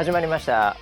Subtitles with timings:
[0.00, 0.78] 始まりました。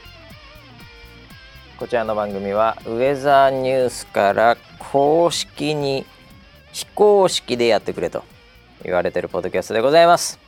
[1.77, 6.07] こちらの番組はウェザーニュースから公式に
[6.71, 8.23] 非公式でやってくれと
[8.85, 10.39] 言われてるポッドキャストでございます。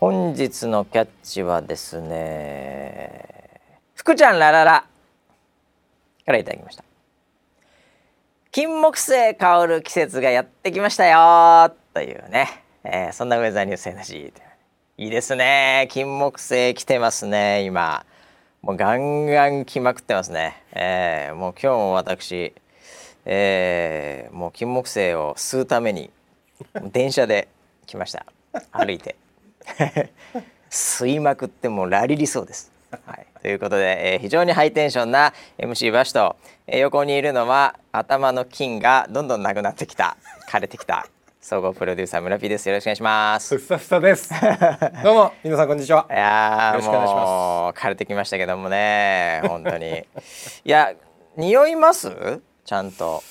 [0.00, 3.24] 本日のキャッチはですね
[3.94, 4.84] 福ちゃんラララ
[6.26, 6.84] からいただきました。
[8.50, 14.49] 金木犀香る季節がやってきましたよというね、えー、そんなウェザーニュース NG
[15.00, 15.88] いいですね。
[15.90, 18.04] 金木犀来てますね今。
[18.60, 22.52] もうガンガン来まくってますね、えー、もう今日も私、
[23.24, 26.10] えー、もう金木犀を吸うために
[26.92, 27.48] 電車で
[27.86, 28.26] 来ました。
[28.72, 29.16] 歩いて。
[30.68, 32.70] 吸いまくってもラリリそうです。
[33.06, 40.18] はい、ということで、えー、非常にハイテンションな MC バシと、えー、横にいるのは頭の筋がどんどんなくなってきた
[40.50, 41.06] 枯れてきた。
[41.40, 42.68] 総合プロデューサー村 P です。
[42.68, 43.56] よろしくお願いします。
[43.56, 44.30] ふさふさです。
[45.02, 46.06] どうも皆さんこんにちは。
[46.10, 50.04] いやもう枯れてきましたけどもね本当に。
[50.64, 50.92] いや
[51.36, 52.42] 匂います？
[52.64, 53.22] ちゃんと。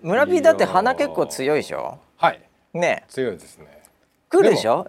[0.00, 1.98] 村 P だって鼻結構強いでしょ？
[2.16, 2.40] はい。
[2.72, 3.04] ね。
[3.08, 3.66] 強いですね。
[4.30, 4.86] 来るでしょ？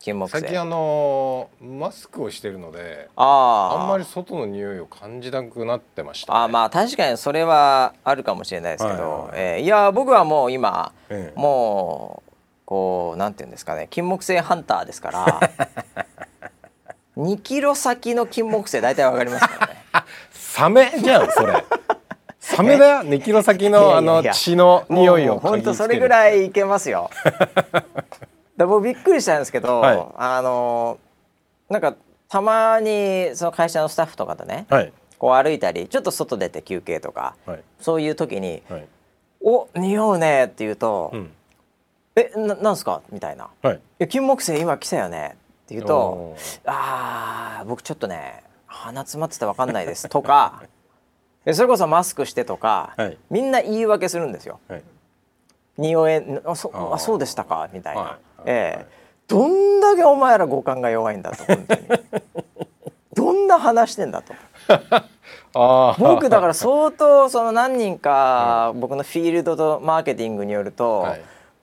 [0.00, 12.32] 金木最近あのマスクをしてるのでああんまり外の匂いを感じなくなってました、ね、あまあ確かにそれはあるかもしれないですけど、はいはい、えー、いや僕はもう今、ええ、もう
[12.64, 15.40] こうなんていうんですかね金木犀ハンターですから
[17.18, 19.84] 2キロ先の金木犀大体わかりますからね。
[20.30, 21.62] サメじゃんそれ。
[22.38, 27.10] サメだよ 2キロ先のあの血の匂いを本当それぐらいいけますよ
[28.60, 30.98] だ僕びっくりしたんですけど、はい、あの
[31.70, 31.96] なんか
[32.28, 38.62] たまにその会社のスタッフとかとね、はい、こう歩いたりちょっと外出て休憩とか、はい、そういう時に
[39.40, 41.30] 「お匂うね」って言うと「うん、
[42.16, 50.64] えななんすか?」みたいな「はい、え金木犀今来たよね」って言うと「ああ僕ちょっとね鼻詰まってて分かんないです」とか
[51.54, 52.94] それこそマスクしてとか、
[53.30, 54.60] みんな言い訳するんですよ。
[55.80, 57.68] 匂えあそあそうでしたか？
[57.72, 58.86] みたいな、ええ。
[59.26, 61.80] どんだけお前ら五感が弱いんだと本当に。
[63.14, 64.34] どんな話してんだと。
[65.98, 71.20] 僕だから相当その何人か僕のフィールドとマーケティングによると、はい、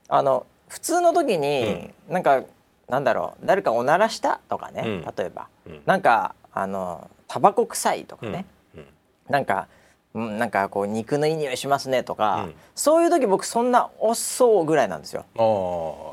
[0.10, 2.42] あの普通の時に、うん、なんか
[2.90, 4.42] なんだろう誰かおならした？
[4.50, 8.46] とかね、うん、例えば、うん、なんかあのタバコ臭いとかね、
[8.76, 8.86] うん、
[9.30, 9.68] なんか
[10.13, 15.25] うんなんかこう肉のいい匂いしますねとか、うん、そういう時僕そんなおっそうぐらいなんですよ。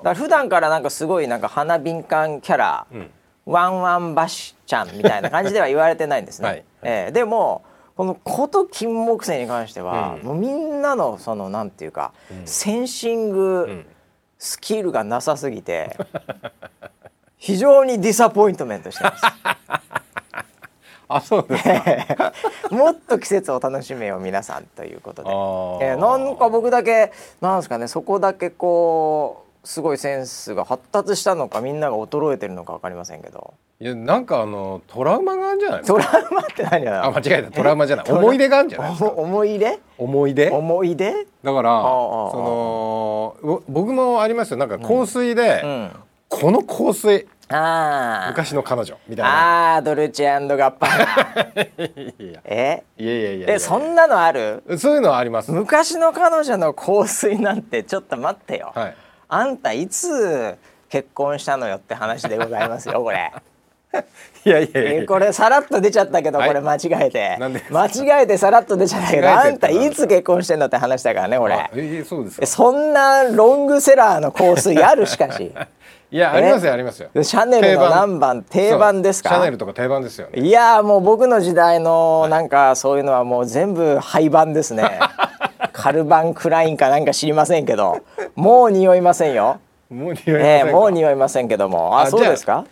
[0.03, 3.11] だから普段からなんかすごいなんか鼻敏感キャラ、うん、
[3.47, 7.63] ワンワンバシちゃんみたいな感じでは言われてないんですね、 はい、えー、でも
[7.97, 12.13] このこと金木犀に関しては、うん、もうみんなのそのなんていうか、
[12.45, 13.85] センシング
[14.39, 15.97] スキルがなさすぎて、
[17.39, 19.25] 非常にディサポイントメントしてます
[21.09, 21.65] あそうです
[22.15, 22.33] か。
[22.71, 25.31] もっと季節を楽しめよ皆さんということで、
[25.87, 33.55] えー、なんか僕だけなんですかねそこだけこうすごいセンスが発達したのかみんなが衰えてるのか分かりませんけど。
[33.81, 37.51] いやなんかあのトラウマがあるんじゃないトラウマって何やあ間違えた。
[37.51, 38.11] トラウマじゃない。
[38.11, 39.79] 思い出があるんじゃない思い出？
[39.99, 40.51] 思い出？
[40.51, 41.27] 思い出？
[41.43, 44.59] だからその僕もありますよ。
[44.59, 45.71] なんか香水で、うん。
[45.71, 45.91] うん、
[46.29, 49.73] この香水あ昔の彼女みたいな。
[49.73, 52.41] ああドルチェガッパー。
[52.45, 52.83] え？
[52.97, 54.63] いやいやいやえそんなのある？
[54.79, 55.53] そういうのはあります。
[55.53, 58.97] 昔の彼女の香水なんてちょっと待ってよ、はい、
[59.29, 60.57] あんたいつ
[60.89, 63.33] 結婚したのよって話でございますよこれ。
[64.45, 65.07] いやいやいや。
[65.07, 67.39] これさらっと出ちゃったけど、これ間違えて。
[67.71, 71.71] 間違えてさらっと出ちゃったけどあんたいつ結婚してんのって話だからねこれ。
[71.75, 72.05] え
[72.47, 75.07] そんなロングセラーの香水ある？
[75.07, 75.53] しかし
[76.15, 77.09] いやありますよありますよ。
[77.25, 78.45] シャネルの何番？
[78.45, 79.31] 定番ですか？
[79.31, 80.47] シャネルとか定番ですよね。
[80.47, 85.01] いやもう僕の時代のなんかそういうのはもう全部廃盤ですね。
[85.73, 87.99] カルバンクラインかなんか知りませんけど。
[88.37, 89.59] もう匂いませんよ。
[89.91, 91.99] もう匂いませんえー、もう匂いませんけども。
[91.99, 92.65] あそうですか？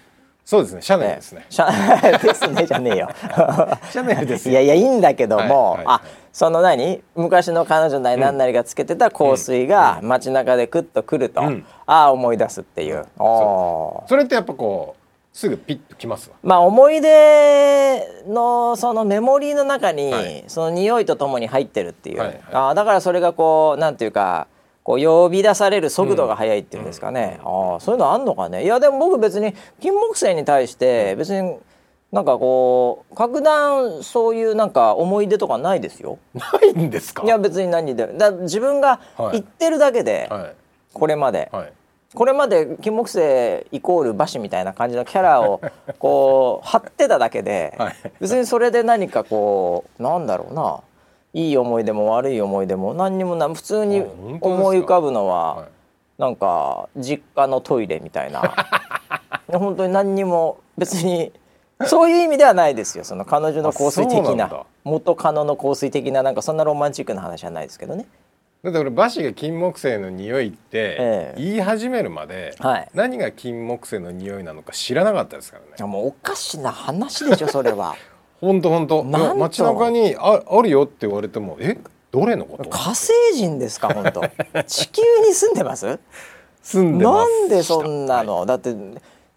[0.44, 0.82] そうですね。
[0.82, 3.08] シャネルですね、シャ ですねじゃねえよ。
[3.90, 6.02] シャネルですいやいやいいんだけども、はいはい、あ
[6.32, 7.02] その何？
[7.14, 13.00] 昔の彼女なり何なりがつけてた香水が街中でクッとくると、うん、ああ思い出すっていう、う。
[13.00, 15.02] ん、そそれってやっぱこう
[15.32, 24.46] すぐピッときますまあ思い出のそのメモリーの中に、はい、その匂いとともに入ってるっていう、はいはい、あだからそれがこうなんていうか
[24.84, 28.64] こう呼び出される速度が速いっていうんですかね、うん、ああそういうのあんのかね。
[28.64, 31.56] いやでも僕別に金木犀に対して別に
[32.10, 36.18] なんかこう格段そういうなんか思い出とかないですよ。
[36.34, 37.22] ないんですか？
[37.24, 39.00] いや別に何でだ自分が
[39.32, 40.54] 言ってるだけで、はい、
[40.92, 41.72] これまで、はい、
[42.12, 45.62] これまで金木犀イコール馬氏みたいな感じのキャラを
[45.98, 50.80] こう貼ってただけで、はい、別にそれで何かこうなんだろうな
[51.34, 54.00] いい思い出も悪い思い出も何にもな普通に
[54.40, 55.68] 思い浮かぶのは、はい、
[56.18, 58.54] なんか実家のトイレみたいな。
[59.58, 61.32] 本当に何にも別に
[61.86, 63.04] そういう意味ではないですよ。
[63.04, 68.06] その彼女の香水的な元カノの香水的ななんかそんなロマンチックな話はないですけどね。
[68.62, 72.54] だって俺馬氏が金木犀の匂いって言い始めるまで、
[72.94, 75.90] 何が金木犀の匂いなのか知らなかったですからね。
[75.90, 77.96] もうおかしな話でしょそれは。
[78.42, 79.02] 本当本当。
[79.04, 81.78] 街中にああるよって言われてもえ
[82.10, 82.68] どれのこと？
[82.68, 84.20] 火星人ですか本当。
[84.66, 85.98] 地球に住んでます？
[86.62, 88.74] 住んでなんでそんなの、はい、だって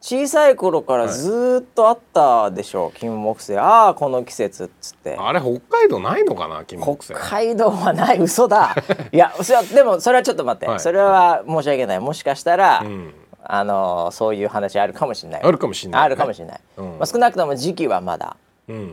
[0.02, 5.16] 小さい頃からずっとあったでしょう、はい、金木犀ああこの季節っつって。
[5.18, 8.20] あれ北海道ないのかな金木犀北海道はない。
[8.20, 8.76] 嘘だ。
[9.14, 12.00] いやそれはでもそれはちょっと待って、はい、それは申し訳ない。
[12.00, 13.14] もしかしたら、うん、
[13.44, 15.42] あのそういう話あるかもしれない。
[15.44, 18.45] あるかもしれない、ね、あるかもしれない、うん、まあ、少なくとも時期はまだ、うん、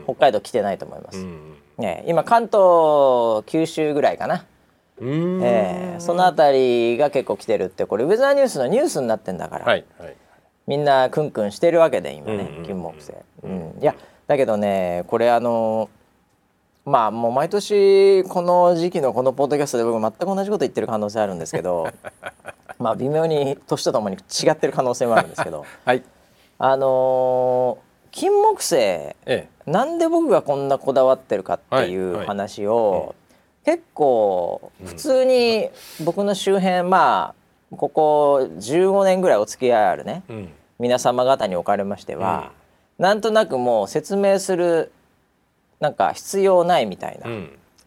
[0.04, 1.24] 北海道来てないと思います、
[1.78, 4.46] ね、今関東九州ぐらいかな。
[5.00, 10.14] えー、その辺りが結構来てるってこれウェザーニュースのニュースになってんだから、はいはい、
[10.68, 13.96] みんなクンクンしてるわけで今ね、金木犀、うん、いや
[14.28, 15.90] だけどねこれあの
[16.84, 21.88] まあもう毎年この時期のこのポッドキャストで僕全く同じこと言ってる可能性あるんですけど
[22.78, 26.02] まあ微妙に年とともに違ってる可能性もあるんですけど、 はい、
[26.58, 27.78] あの
[28.12, 33.14] 金木犀、ええ、なんで僕がこんなこだわってるかっていう話を、
[33.64, 35.70] 結構普通に
[36.04, 37.34] 僕の周辺ま
[37.72, 40.48] あここ15年ぐらいお付き合いあるね、うん、
[40.78, 42.52] 皆様方におかれましては、
[42.98, 44.92] うん、なんとなくもう説明する
[45.80, 47.28] なんか必要ないみたいな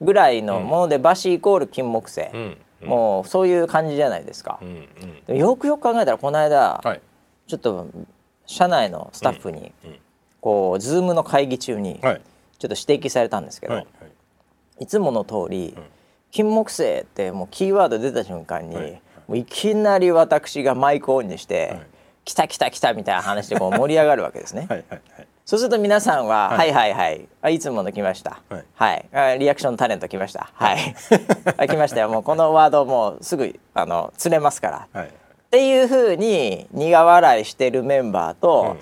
[0.02, 4.60] ぐらいのもので、馬氏イコール金木犀、うん、もうそういう感じじゃないですか。
[5.28, 7.02] よくよく考えたらこの間、はい、
[7.48, 7.88] ちょっと
[8.46, 9.72] 社内のスタッフに、
[10.46, 12.20] こうズームの会議中にちょっ
[12.60, 13.86] と指摘されたんですけど、は
[14.80, 15.84] いつもの通り、うん、
[16.32, 21.88] 金木犀ってもうキーワード出た瞬間に、はい、もういきなり私がマイクオンにして「はい、
[22.26, 24.68] 来た来た来た」みたいな話でこう盛り上がるわけですね。
[25.46, 27.28] そうすると皆さんは「はい、はい、はいはい。
[27.42, 28.42] あいつもの来ました」
[28.76, 29.06] はい。
[29.12, 30.96] はい、リアクションタレント来ました」はい。
[31.58, 31.68] はい。
[31.70, 32.10] 来ましたよ。
[32.10, 35.04] もうこのワードもうすぐあの釣れますから。
[35.04, 35.08] っ
[35.50, 38.76] ていうふうに苦笑いしてるメンバーと、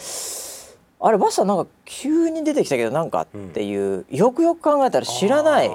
[1.05, 5.67] あれバスさんなんか急に出てきたけどなんかっていう、うん、よくよく考えたら知らない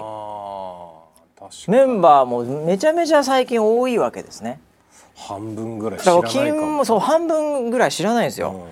[1.69, 4.58] メンバーもめちゃめちゃ最近多いわけですね。
[5.14, 6.84] 半分ぐらい知らないかも。
[6.86, 8.66] そう半分ぐらい知らないんですよ。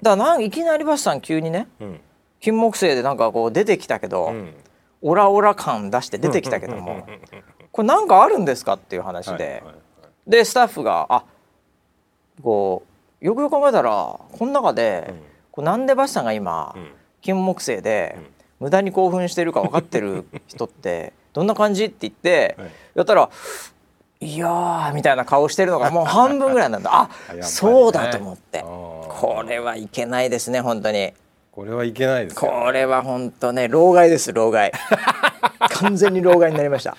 [0.00, 2.00] だからなんいきなりバスさん急にね、うん、
[2.38, 4.54] 金木犀でなんかこう出てきたけど、うん、
[5.02, 7.04] オラオラ感出して出てきたけども
[7.72, 9.70] これなんかあるんですかっていう話で、はいはいは
[10.28, 11.24] い、でスタッフがあ
[12.42, 12.84] こ
[13.20, 15.12] うよくよく考えたらこの中で、
[15.60, 16.74] なんでバシさんが今、
[17.22, 18.16] 金木犀で、
[18.60, 22.56] 無駄に興奮してるか分かってる人って どんな感じって言って、
[22.94, 23.30] やったら
[24.20, 27.08] 「いやみたいな顔してるのが もう半分ぐらいなんだ。
[27.30, 28.60] あ、ね、そうだと思って。
[28.60, 31.14] これはいけないですね本当に。
[31.52, 34.72] これはいけないです、ね、これは本当ね老害です老害。
[35.70, 36.96] 完全に老害になりました。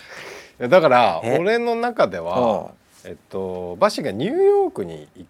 [0.68, 2.72] だから俺の中では
[3.06, 5.28] えっとバシがニューヨークに行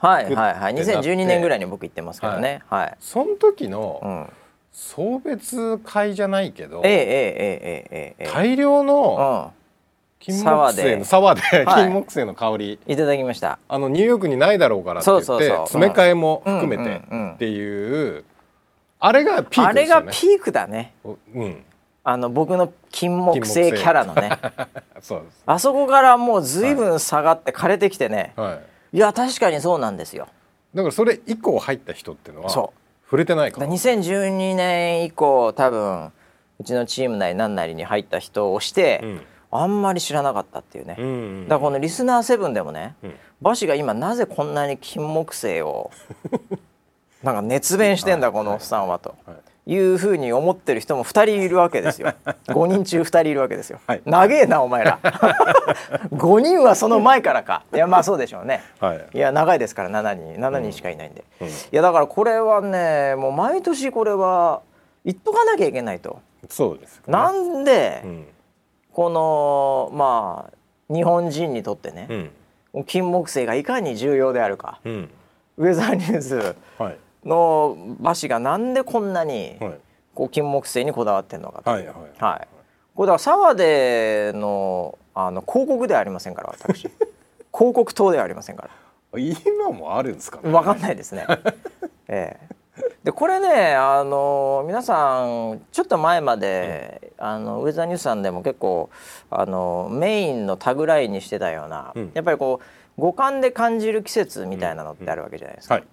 [0.00, 0.74] はいはいはい。
[0.74, 2.62] 2012年ぐらいに僕行ってますけどね。
[2.68, 4.28] はい、はい、その時の
[4.72, 9.52] 送別会じゃないけど、ええええええ大量の
[10.18, 11.64] 金木犀の沢で。
[11.66, 13.58] 金木犀の香り、い、ただきました。
[13.68, 17.02] あのニューヨークにないだろうからって言って詰め替えも含めて
[17.34, 18.24] っていう
[18.98, 19.96] あれがピークですよね。
[19.96, 20.94] あれがピークだね。
[21.04, 21.64] うん。
[22.02, 24.30] あの僕の金木犀キャラのね。
[25.02, 25.42] そうです。
[25.44, 30.28] あそこからもう随分下がって枯れてきてね、はいいや確かにそうなんですよ。
[30.74, 32.72] だからそれ以降入った人っていうのは触
[33.16, 33.66] れてないから。
[33.68, 36.12] 2012年以降多分
[36.60, 39.20] うちのチーム内何なりに入った人をして、うん、
[39.50, 45.90] あんまり知らなかったっていうね、うんうんうん、だからこのリスナー7でもね、うん、バシが今なぜこんなに金木犀を
[47.22, 49.10] なんか熱弁してんだこのおっさんはと。
[49.10, 52.12] はいはいいうふうに思ってる人も2人いるわけですよ。
[52.48, 54.98] 5人中2人いるわけですよ、はい、長えなお前ら。
[56.12, 57.64] 5人はその前からか。
[57.72, 60.34] いやまあそうでしょうね、はい、いや長いですから7人。
[60.40, 61.46] 7人しかいないんで、うん。
[61.46, 64.62] うん、いやだからこれはねもう毎年これは
[65.04, 66.20] 言っとかなきゃいけないと。
[66.48, 68.26] そうです、ね、なんで、うん、
[68.92, 72.30] このまあ日本人にとってね、
[72.86, 79.56] 金木犀がいかに重要であるか、ウェザーニュース、はいの馬氏がなんでこんなに
[80.14, 82.48] こう金木犀にこだわってるのかと、はいはいはい、
[82.94, 86.88] これだから沢でのあの広告ではありませんから私。
[87.52, 88.70] 広告塔ではありませんから。
[89.18, 91.26] 今もあるんですか、ね、分かんないですね。
[92.08, 92.50] ええ。
[93.04, 98.90] でこれねあの皆さんちょっと前まで、うん、あのウェザーニュースさんでも結構
[99.30, 105.76] あのメインのタグラインにしてたような、うん、やっぱりこう五感で感じる季節みたいなのってあるわけじゃないですか。
[105.76, 105.88] うんはい、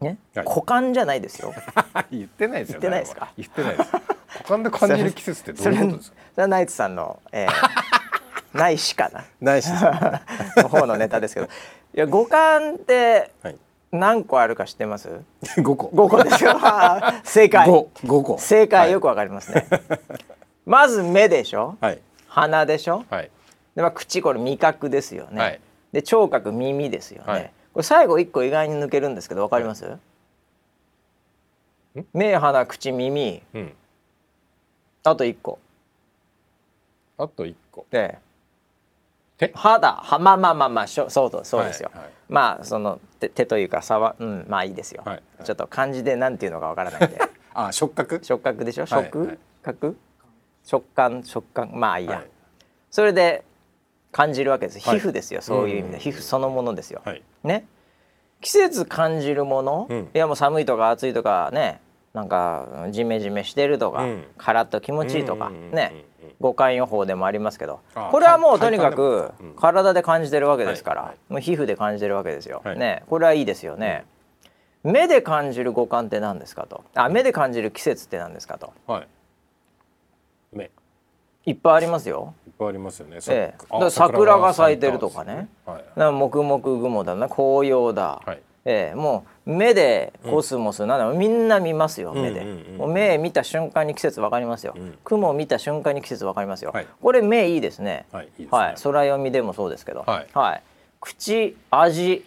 [0.00, 1.52] ね、はい、股間じゃないですよ。
[2.10, 3.28] 言ってないですよ、言ってないですか？
[3.36, 3.92] 言ってないです。
[3.92, 6.16] 股間で感じる季節ってどういうことですか？
[6.34, 7.50] それはナイツさんの、えー、
[8.58, 9.24] ないしかな。
[9.40, 9.68] ないし
[10.56, 11.48] の方のネタですけど、い
[11.94, 13.30] や五感って。
[13.42, 13.56] はい。
[13.92, 15.08] 何個あるか知ってます？
[15.60, 15.90] 五個。
[15.92, 16.56] 五個ですよ。
[17.24, 17.68] 正解。
[17.68, 18.38] 五個。
[18.38, 20.00] 正解よくわかりますね、はい、
[20.64, 23.30] まず目でしょ、はい、鼻でしょ、はい、
[23.74, 29.98] でまあ口これ味覚ですよね、はい、で聴覚耳ですよね、はい、これ最後一個意外に抜けるんですけどわかります、は
[31.96, 33.72] い、目鼻口耳、うん、
[35.04, 35.58] あと一個。
[37.18, 37.86] あと一個。
[37.90, 38.18] で
[39.54, 39.92] 肌。
[39.92, 47.18] はまあまあまあまあそうそうですよ、はいはい、まあその手手というか触うんまあいいですよ、はいはい、ちょっと漢字でなんていうのかわからないんで。
[47.52, 48.20] あ触覚？
[48.22, 48.86] 触覚でしょ？
[48.86, 49.96] 触覚、はい、
[50.64, 51.22] 食感？
[51.24, 51.70] 食感？
[51.74, 52.30] まあいいや、はい、
[52.90, 53.44] それで
[54.12, 55.98] 感じるわけです皮膚ですよ、そういう意味で。
[55.98, 57.02] 皮膚そのものですよ、
[57.44, 57.66] ね。
[58.40, 61.80] 季節感じるもの、うん、いやもう寒いとか暑いとかね。
[62.12, 66.04] なんかジメジメしてるとか、うん、カラッと気持ちいいとか、ね、
[66.40, 67.78] 五感予報でもありますけど。
[68.10, 73.04] これはもうとにかく体で感じてるわけですから、もう皮膚で感じてるわけですよ、ね。
[73.08, 74.06] これはいいですよね、
[74.82, 76.82] 目で感じる五感って何ですかと。
[76.94, 79.06] あ目で感じる季節って何ですかと、はい、
[80.52, 80.70] 目
[81.46, 82.34] いっぱいありますよ。
[82.46, 87.28] いっぱいありますよね、ええ、桜が咲いてるとかね、はい、黙々雲だな。
[87.28, 92.44] 紅葉だ、はいええ、もう目でコスモス、うん、なんだみんな見ますよ目で、
[92.76, 98.04] もう目見た瞬間に季節わかりますよ、うん、雲見た瞬間に季節わかりますよ、はい、これ目いいですね。
[98.12, 98.48] はい、ね。
[98.50, 100.62] はい、空読みでもそうですけど、はい、はい、
[101.00, 102.24] 口味。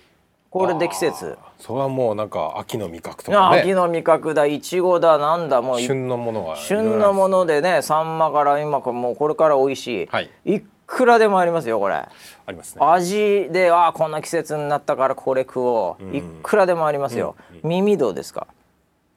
[0.49, 3.61] これで季節それはもうなんか秋の味覚とかね。
[3.61, 11.95] 秋の味覚だいちごだなんだもう旬のものが旬のものでねサンマから今もうこれから美味しい、はい、いくらでもありますよこれ。
[11.95, 12.09] あ
[12.49, 12.85] りますね。
[12.85, 18.45] 味でああこんな季節になったからこれ食おう、うん、いくらでもありますよ、うんうん、耳どうですか？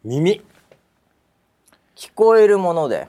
[0.05, 0.41] 耳？
[1.97, 3.09] 聞こえるもので。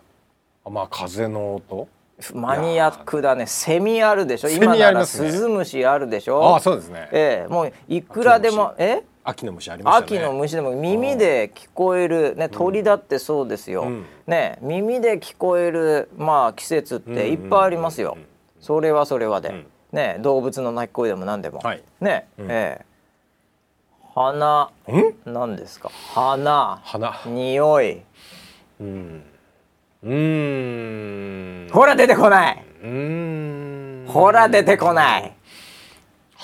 [0.67, 1.87] まあ風の音？
[2.33, 3.45] マニアックだね。
[3.45, 4.49] セミあるでしょ？
[4.49, 6.55] 今ならスズムシあるでしょ？
[6.55, 7.07] あそうですね。
[7.11, 9.03] ええもういくらでもえ？
[9.29, 18.17] 秋の虫あります、ね、秋の虫でも耳で聞こえるね鳥だってそうですよ、うん、ね耳で聞こえるまあ季節っていっぱいありますよ、
[18.61, 22.85] それはそれはで、うん、ね動物の鳴き声でも何でも、はい、ね、うん、ええ。
[24.15, 24.71] 花
[25.25, 25.91] 何ですか？
[26.15, 28.01] 花花匂い。
[28.79, 29.23] うん。
[30.03, 30.15] う
[31.67, 31.69] ん。
[31.71, 32.65] ほら出てこない。
[32.83, 34.05] うん。
[34.07, 35.36] ほら出てこない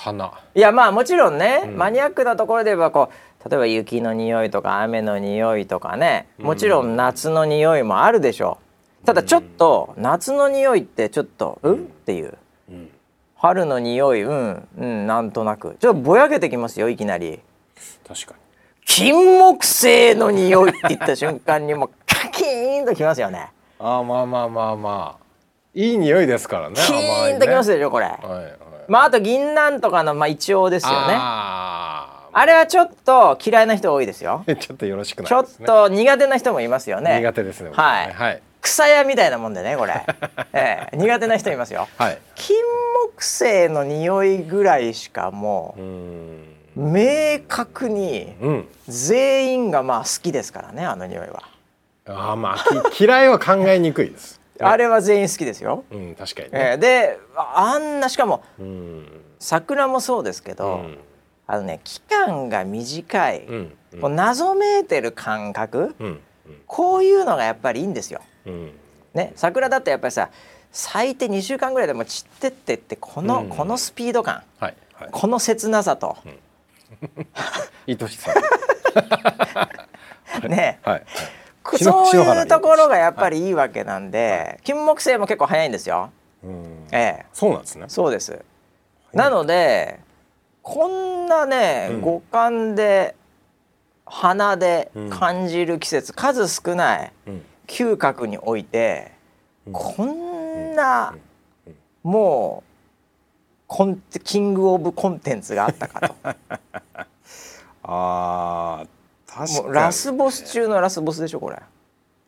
[0.04, 0.32] 花。
[0.54, 8.58] いやまあもちろんね、うん、マニアックなところで言えばこう例えば雪の匂いとか雨の匂いとかねもちろん夏の匂いもあるでしょ
[9.02, 9.06] う。
[9.06, 11.74] ただちょっと夏の匂いってちょっとうん。
[11.74, 12.36] っていう、
[12.70, 12.90] うん、
[13.36, 15.76] 春の匂いうんうんなんとなく。
[15.80, 17.40] ちょっとぼやけてきますよいきなり。
[18.06, 18.40] 確かに。
[18.86, 23.50] 金木犀の匂いって言った瞬間にもうカキーンときますよね。
[23.78, 25.24] あまあまあまあまあ。
[25.74, 28.58] いい匂いですからねキーンときますでしょこれ、はいはい、
[28.88, 31.14] まああと銀杏とかのまあイチョウですよね。
[31.16, 34.44] あれはちょっと嫌いな人多いですよ。
[34.58, 37.18] ちょっとよろしくない、ね、ちょっと苦手な人もいますよね。
[37.20, 38.42] 苦手ですねはい、はい。
[38.64, 40.06] 草屋みたいなもんでねこれ、
[40.54, 42.56] えー、苦手な人いますよ、はい、金
[43.14, 48.34] 木犀の匂いぐらいしかもう明確に
[48.88, 51.42] 全員がまあ好きですからねあの匂いは。
[52.06, 52.64] あまあ
[52.98, 58.42] 嫌いは考えにくいですあれは全員好きですよ、うん、確かに、ね、えー、であんなしかも
[59.38, 60.98] 桜もそうですけど、うん、
[61.46, 66.20] あのね期間が短い、うんうん、こう謎めいてる感覚、うんうん、
[66.66, 68.20] こういうのがやっぱりいいんですよ。
[69.14, 70.30] ね、桜だってやっぱりさ
[70.72, 76.36] 咲いて2週間ぐらいでも散ってってってこの、うん、このスピード感、はいはい、この切なさと、うん、
[77.86, 78.34] 愛しさ。
[80.48, 81.04] ね、はいはい、
[81.78, 86.10] そういうところがやっぱりいいわけなんで、はい、金木犀も結構早いんですよ。
[86.92, 87.84] ええ、そうなんですね。
[87.88, 88.38] そうです。
[89.12, 90.00] なので
[90.62, 93.14] こんなね、うん、五感で
[94.06, 97.42] 鼻で感じる季節、数少ない、うん。
[97.66, 99.12] 嗅覚において、
[99.72, 101.14] こんな、
[102.02, 102.70] もう
[103.66, 106.14] コンキング・オブ・コンテンツがあったかと。
[107.84, 108.86] あ
[109.34, 111.58] 確かに、ラスボス中のラスボスでしょこれ。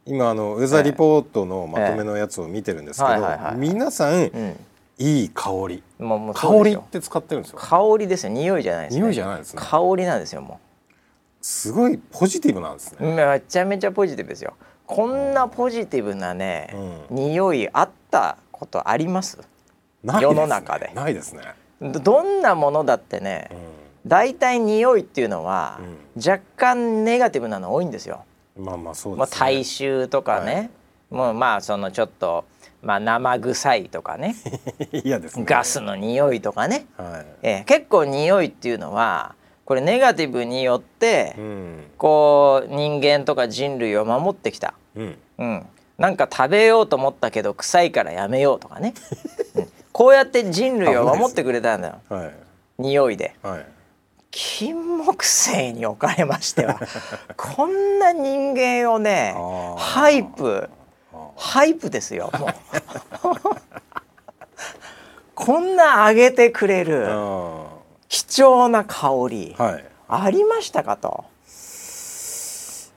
[0.04, 4.56] 今あのウェザーリポートのまとめのやつを見てるんですけど、皆さん、うん、
[4.98, 5.82] いい香り。
[5.98, 7.58] もうもう香りって使ってるんですよ。
[7.58, 8.32] 香りですよ。
[8.32, 9.62] 匂いじゃないです、ね、匂いじゃないですね。
[9.64, 11.44] 香りなんですよもう。
[11.44, 13.14] すごいポジティブなんですね。
[13.14, 14.54] めちゃめちゃポジティブですよ。
[14.86, 16.70] こんなポジティブなね、
[17.10, 19.38] うん、匂いあったことあります？
[20.04, 20.92] 世の中で。
[20.94, 21.42] ないですね。
[21.80, 23.58] どんなものだってね、うん、
[24.06, 28.24] 大体匂いっていうのは、うん、若干ネガティブなの多いんですよ。
[28.56, 30.70] まあまあそうですね、大衆とかね、はい、
[31.14, 32.44] もうまあそのちょっと
[32.82, 34.36] まあ、生臭いとかね。
[35.04, 39.34] 嫌です、ね、ガスの匂いとかね、はい、えー、結構匂いっていうのは
[39.64, 45.66] これネガティブによって、うん、こう人間とか人類を守ってきた、うん、うん、
[45.98, 48.94] なんか食べようと思ったけど臭いからやめようとかね、
[49.56, 52.32] うん、こうやって人類を守ってくれたんだよ、はい、
[52.78, 53.34] 匂いで。
[53.42, 53.75] はい
[54.38, 56.78] 金木犀におかれましては
[57.38, 59.34] こんな人間をね
[59.78, 60.68] ハイプ
[61.36, 62.50] ハイプですよもう。
[65.34, 67.08] こんな上げてくれる
[68.08, 71.24] 貴重な香り、はい、ありましたかと。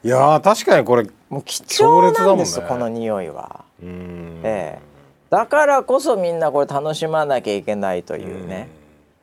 [0.03, 4.79] いや確かにこれもう貴重なんです、ね、この匂いは、ええ、
[5.29, 8.69] だからこそみんなこれ楽しまなきゃいけないというね、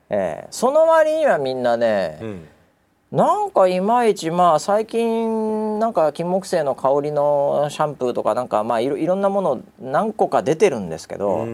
[0.09, 2.49] ええ、その割にはみんなね、うん。
[3.13, 11.47] なんかいまいちまあ最近なんか金木犀の香りのシャンプーとかなんかまあいろいろんなもの何個か出てるんですけど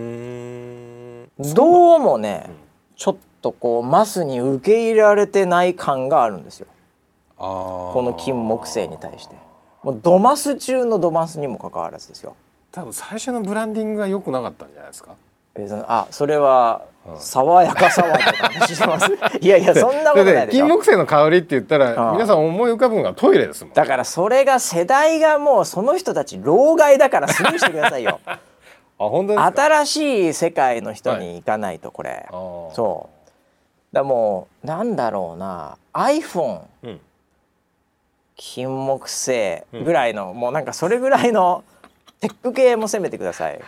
[1.55, 2.51] どうもね
[2.97, 6.67] ちょっとこうマスに受け入れられてない感があるんですよ。
[7.37, 9.37] この金木犀に対して。
[9.83, 12.35] もうドマス中のドマスにもかかわらずですよ。
[12.71, 15.17] 多分最初のブランディングが良くなかったんじゃないですか？
[15.57, 16.87] えあそれは
[17.19, 19.11] 爽やかさは話してます？
[19.41, 20.67] いやいやそんなことないでしょ。
[20.67, 23.75] 金木犀の香りって言ったら皆さん思い浮かぶのがトイレですもん。
[23.75, 28.21] だからそれが世代がもうその人たち老害だからスルーしてくださいよ。
[28.27, 28.39] あ
[28.99, 33.09] 本当新しい世界の人に行かないとこれ、はい、そ
[33.93, 33.95] う。
[33.95, 35.77] だもうなんだろうな。
[35.93, 37.01] iPhone、うん、
[38.37, 41.65] 金木犀ぐらいの、うん、もうなんかそれぐらいの
[42.21, 43.61] テック系も攻めてください。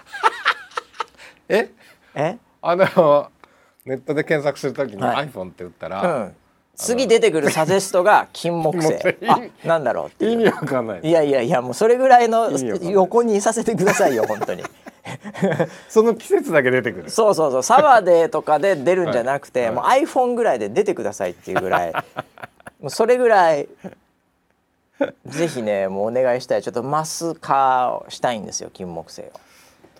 [1.50, 1.68] え？
[2.14, 2.38] え？
[2.66, 3.30] あの
[3.84, 6.32] ネットで検索するときに iPhone って打ったら、うん、
[6.74, 8.98] 次出てくるサジェストが金木犀。
[9.28, 11.00] あなんだろうって意味わかんない。
[11.02, 14.62] いやいやいやもうそれぐらいの横にいさせてくださいよ本当に。
[15.88, 17.10] その季節だけ出てくる。
[17.10, 17.62] そうそうそう。
[17.62, 21.92] サワデーとかで出るんじゃなくて、はい、もう iPhone ぐらいで出てくださいっていうぐらい。
[22.80, 23.68] もうそれぐらい
[25.26, 26.62] ぜひねもうお願いしたい。
[26.62, 29.40] ちょっとマス化したいんですよ金木犀を。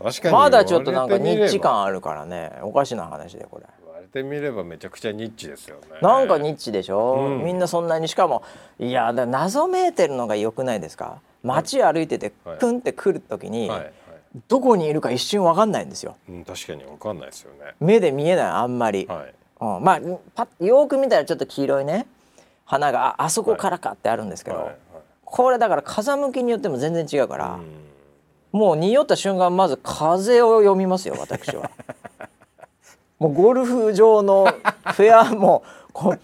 [0.03, 0.35] 確かに。
[0.35, 2.53] まだちょっとなんかニッチ感あるからね。
[2.63, 3.67] おかしな話でこれ。
[3.85, 5.99] 言われてみればめちゃくちゃニッチですよね。
[6.03, 8.43] なんかニッチでしょ、うん、みんなそんなにしかも
[8.79, 11.21] いやだ謎めいてるのがよくないですか？
[11.43, 13.93] 街歩いててクンって来る時に、はいはい。
[14.49, 17.75] どこにいるか一瞬わかんないんですよ、うん、確かにわかんないですよね。
[17.79, 19.35] 目で見えないあんまり、はい。
[19.61, 20.01] うん、まあ
[20.35, 22.07] パよく見たらちょっと黄色いね。
[22.65, 27.85] 花がああそこからかってあるんですけど、はいはいはい、これだから風向きによっても全然違うから、うん
[28.55, 31.73] もう匂った瞬間まず風を読みますよ私は。
[33.19, 36.21] もうゴルフ場のフェアもこう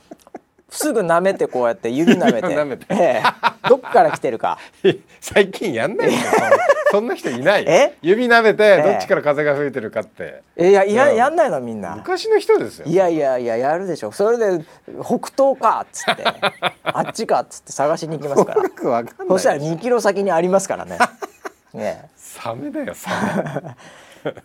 [0.68, 2.64] すぐ舐めてこうやって指舐めて。
[2.64, 4.58] めて、ええ、どっから来てるか。
[5.20, 6.10] 最近やんない
[6.92, 7.96] そんな人いないえ？
[8.00, 11.96] 指舐めてどっちから風が吹いてるかって、えいやいや、やんないのみんな。
[11.96, 12.86] 昔の人ですよ。
[12.86, 14.64] いやいやいややるでしょそれで
[15.02, 16.24] 北東かっつって
[16.84, 18.62] あっちかっつって探しに行きますから。
[19.28, 20.96] そしたら2キロ先にありますからね
[21.74, 22.08] ね。
[22.16, 23.10] サメだよサ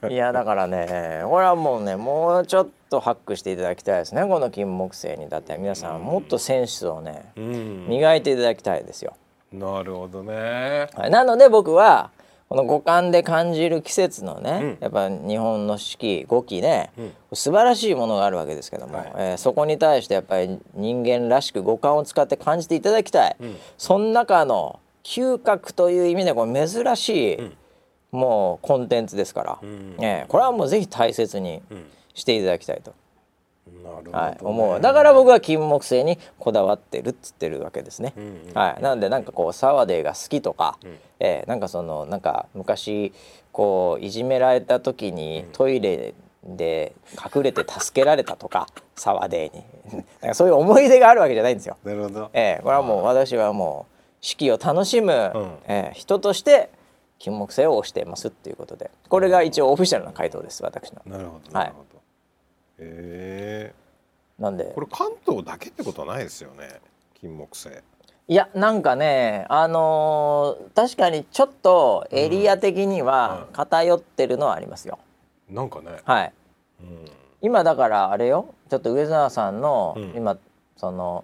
[0.01, 0.09] メ。
[0.09, 5.27] いやだからねこれはもうねもうちょっとハックしていただきたいですねこの金木犀に。
[5.27, 9.15] だって皆さんもっとセンスをね、磨いていただきたいですよ。
[9.51, 12.11] なるほどね、はい、なので僕は
[12.47, 27.37] この五感で感じる季節のね、うん、やっぱ日本の四季五季ね、うん、素晴らしいものがあるわけですけども、はい、えー、そこに対してやっぱり人間らしく五感を使って感じていただきたい、うん、その中の嗅覚という意味でこれ珍しい、
[28.11, 31.61] もうコンテンツですから、うん、えー、これはもうぜひ大切に
[32.15, 32.91] していただきたいと、
[33.67, 34.81] ね、はい、思う。
[34.81, 43.13] だから僕は金木犀にこだわってるっつってるわけですね、うんうん、はい、なんでなんかこうサワデーが好きとか、うん、えー、なんかそのなんか昔
[43.51, 49.63] こういじめられた時にトイレで隠れて助けられたとかサワデーに。
[50.21, 51.77] なんかそういう思い出があるわけじゃないんですよ。
[51.83, 53.94] なるほど、えー、これはもう私はもう
[54.25, 56.71] 四季を楽しむ、うん、えー、人として
[57.19, 61.01] 金木犀を推していますっていうことでこれが一応オフィシャルな回答です私の。
[61.05, 61.97] なるほどなるほど。
[61.97, 62.09] はい、
[62.79, 64.63] えー、なんで？
[64.73, 66.81] これ関東だけってことはないですよね
[67.21, 67.83] 金木犀。
[68.27, 74.97] いやなんかねあのー、確かにちょっとエリア的には偏ってるのはありますよ。
[75.47, 75.99] うん、なんかね。
[76.03, 76.33] はい。
[77.43, 80.35] 今だからあれよちょっと上澤さんの、今
[80.77, 81.23] その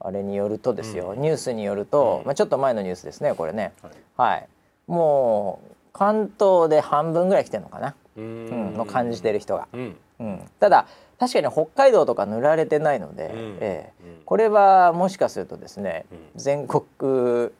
[0.00, 3.72] あれによるとですよ、ニュースによると、まあ、ちょっと前のニュースですねこれね、
[4.16, 4.48] はい、
[4.86, 9.96] もう関東で半分ぐらい来てるのかな、うん、の感じてる人が、うん。
[10.58, 10.86] ただ
[11.18, 17.50] 確かに北海道とか塗られてないので、ええ、これはもしかするとですね、全国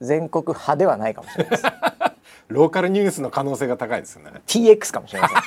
[0.00, 1.64] 全国派ではないかもしれないです。
[2.48, 4.30] ローカルニュースの可能性が高いですよね。
[4.46, 5.38] TX かもしれません。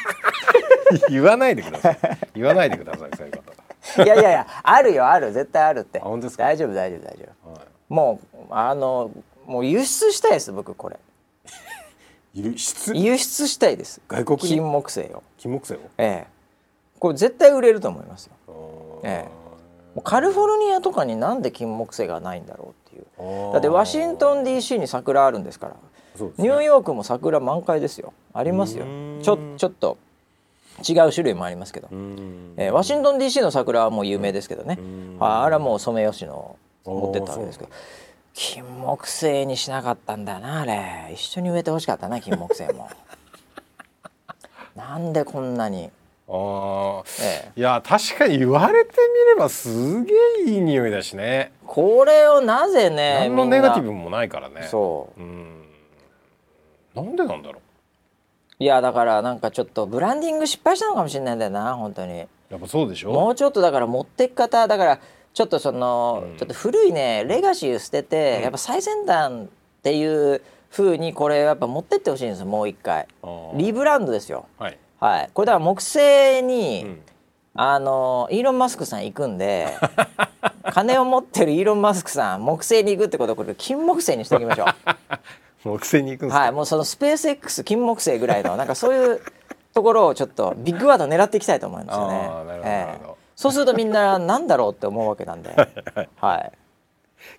[1.09, 1.97] 言わないでください。
[2.35, 3.09] 言わないでください。
[3.17, 3.60] そういうこと。
[3.97, 5.99] いやいやいや、あるよ、ある、絶対あるって。
[5.99, 7.51] 大丈夫、大丈夫、大丈夫。
[7.51, 9.11] はい、もう、あの、
[9.45, 10.99] もう輸出したいです、僕これ。
[12.33, 12.95] 輸出？
[12.95, 14.01] 輸出したいです。
[14.07, 15.23] 外国金木犀を。
[15.37, 15.79] 金木犀を？
[15.97, 16.27] ええ。
[16.99, 19.01] これ絶対売れると思いますよ。
[19.03, 19.41] ええ。
[20.05, 25.79] カリフォルニアとかになんで金木犀がないんだろうっていうだってワシントン DC に桜あるんですから、ね、
[26.37, 28.85] ニューヨークも桜満開ですよありますよ
[29.21, 29.97] ちょちょっと
[30.87, 31.89] 違う種類もありますけど、
[32.57, 34.79] えー、ワシントン DC の桜はもう有名ですけどね。
[35.19, 37.71] あれはもうソメイヨシノ持ってったわけですけど。
[38.33, 41.13] 金木犀にしなかったんだなあれ。
[41.13, 42.89] 一緒に植えてほしかったな金木犀も。
[44.75, 45.91] なんでこんなに。
[46.33, 50.13] あええ、いや確かに言われてみればすげ
[50.47, 51.51] えいい匂いだしね。
[51.67, 54.65] これをなぜね何のネガティブもないからね。
[54.71, 55.19] そう。
[55.19, 55.65] うん。
[56.95, 57.61] なんでなんだろう
[58.61, 62.19] いやだからなんかちょっとブランディング失敗したのかもしれないんだよな本当に。
[62.19, 62.25] や
[62.57, 63.11] っぱそうでしょ？
[63.11, 64.99] もうちょっとだから持ってき方だから
[65.33, 69.47] ちょっとその、うん、ちょっと古いねレガシー捨てて、うん、やっぱ最先端っ
[69.81, 73.07] ていうふうにこれやっぱ持ってってほしいんですよもう一回。
[73.55, 74.77] リブランドですよ、はい。
[74.99, 77.01] はい、これだから木星に、うん、
[77.55, 79.69] あのイーロン・マスクさん行くんで
[80.71, 84.67] 金を持ってるイーロン・マスクさん木星に行くってことはこれ金木星にしておきましょう
[85.63, 89.21] 木星に行くんですはいもうそのスペース X 金木星ぐらいのなんかそういう
[89.73, 92.61] ところをちょっとビッグワード狙っていきたいと思いますよね。
[92.63, 95.55] えー、そうするとみんななんだろうって思うわけなんで、
[96.17, 96.51] はい、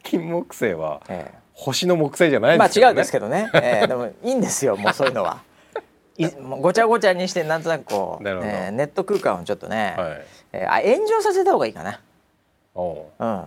[0.02, 2.86] 金木星は、えー、星の木星じゃないですよね。
[2.86, 5.40] まあ違うんですけどね、えー、でもいいんですよもうそういうのは。
[6.18, 6.26] い
[6.60, 12.00] ごちゃごちゃにしてなんとなくこう、えー、ネット空間をちょっとね、はい、えー、あ炎上させた方がいいかな。
[12.74, 13.24] おう。
[13.24, 13.44] ん、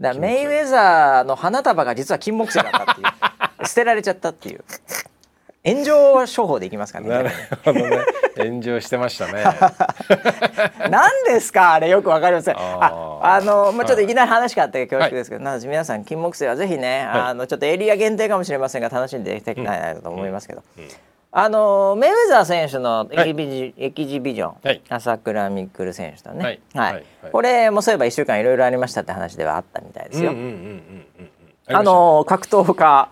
[0.00, 3.06] だメイウェザーの花束が実は金木犀だったっていう
[3.64, 4.64] 捨てられちゃったっていう。
[5.66, 7.08] 炎上処方でいきますかね。
[7.08, 7.30] なる
[7.64, 7.98] ほどね。
[8.36, 9.44] 炎上してましたね。
[10.90, 11.74] 何ですか？
[11.74, 12.56] あれよくわかりません。
[12.58, 20.62] あ、あのまあちょっといきなり話があって恐縮ですけど、はい、皆さん金木犀はぜひね、はい、あのちょっとエリア限定かもしれませんが楽しんでいただきたいなと思いますけど。
[20.76, 20.84] うん。
[20.84, 20.90] うん。
[21.36, 30.32] あのメイウェザー選手のエキビジはい、エキジビジョン、はい、朝倉未来選手とね、はい、はい、これもそういえば1週間いろいろありましたって話ではあったみたいですよ。
[31.66, 33.10] あの格闘家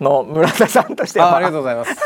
[0.00, 1.96] の村田さんとしては、ありがとうございます。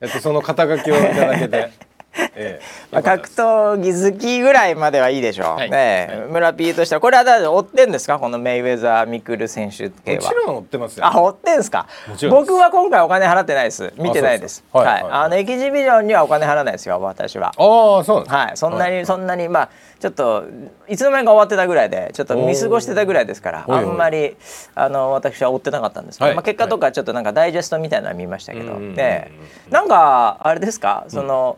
[0.00, 1.70] えっとその肩書きをいただけて。
[2.18, 2.60] ええ、
[2.92, 7.00] まあ、格闘技好きぐらいまではいいでしょう、はい、ええ、はい、村 P としては。
[7.00, 8.18] これはだ追ってんですか？
[8.18, 10.22] このメイウェザー・ミクル選手系は。
[10.22, 11.06] もちろん追ってますよ。
[11.06, 11.70] あ追ってんです。
[11.70, 11.86] か
[12.30, 13.92] 僕は今回お金払ってないです。
[13.96, 14.64] 見てないです。
[14.72, 17.48] はい、はい、あのエキジビジョンにはお金払わないですよ私は。
[17.56, 18.56] ああそうはい。
[18.56, 20.44] そんなに、そんなにまあちょっと
[20.88, 24.36] いつの間にか終わってたぐらいでちょっと見過ごしてたぐらいですからあんまり
[24.74, 29.30] あの私は追ってなかったんですけど、まあ、結果とかちょっとなんかダイジェストみたいなのは見ましたけど、で
[29.70, 31.56] なんかあれですかその、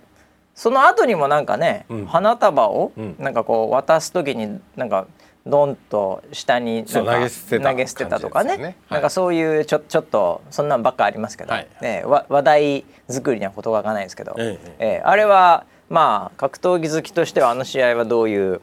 [0.59, 2.91] その後にもなんかね、うん、花束を
[3.21, 5.07] なんかこう渡す時になんか
[5.47, 7.29] ドンと下に投げ
[7.87, 8.65] 捨てたとかね、ね。
[8.65, 14.99] はい、なんかそういうちょちょっとそんなんばっかありますけど、はい、ね、話題作りには事がかないですけど、ええ。
[14.99, 18.61] えー、あれはまあ格闘技好きとしてはあの試合はどういう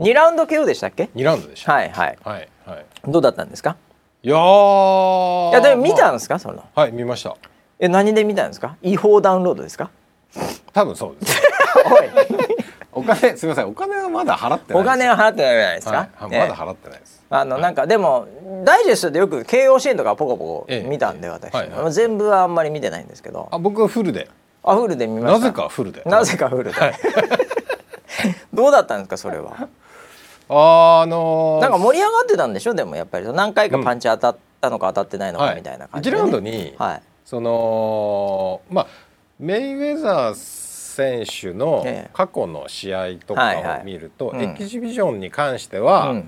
[0.00, 1.72] 2ラウンド KO でしたっけ？2ラウンドでした。
[1.72, 3.76] はいはい、はいはい、どうだったんですか？
[4.24, 6.64] いやいやでも見たんですか、まあ、その。
[6.74, 7.36] はい見ました。
[7.78, 8.76] え何で見たんですか？
[8.82, 9.88] 違法ダウンロードですか？
[10.72, 11.42] 多分そうです
[12.94, 13.68] お金すみません。
[13.68, 17.24] お金はまだ払ってないお金は払ってないじゃないですか、はい、まだ払ってないです。
[17.30, 18.28] あの、なんかでも
[18.64, 23.48] ダイジェストでよく慶応支援とかポコポコ見たんで、私、はいはい、全部はあんまり見てないんですけど。
[23.50, 24.28] あ僕はフルで。
[24.62, 25.38] あフルで見ました。
[25.38, 26.02] なぜかフルで。
[26.04, 26.94] なぜかフルで、はい、
[28.52, 29.68] どうだったんですかそれは？
[30.48, 33.32] あのー、なんか盛り上がってたんでしょでもやっぱり。
[33.32, 38.86] 何回かパンチ当たったのか当たってないのかみたいな感じで、ね、1ラウンドに、はい、そのまあ
[39.42, 46.22] メイウェザー選手の過去の試合とかを見ると、エキシビジョンに関しては、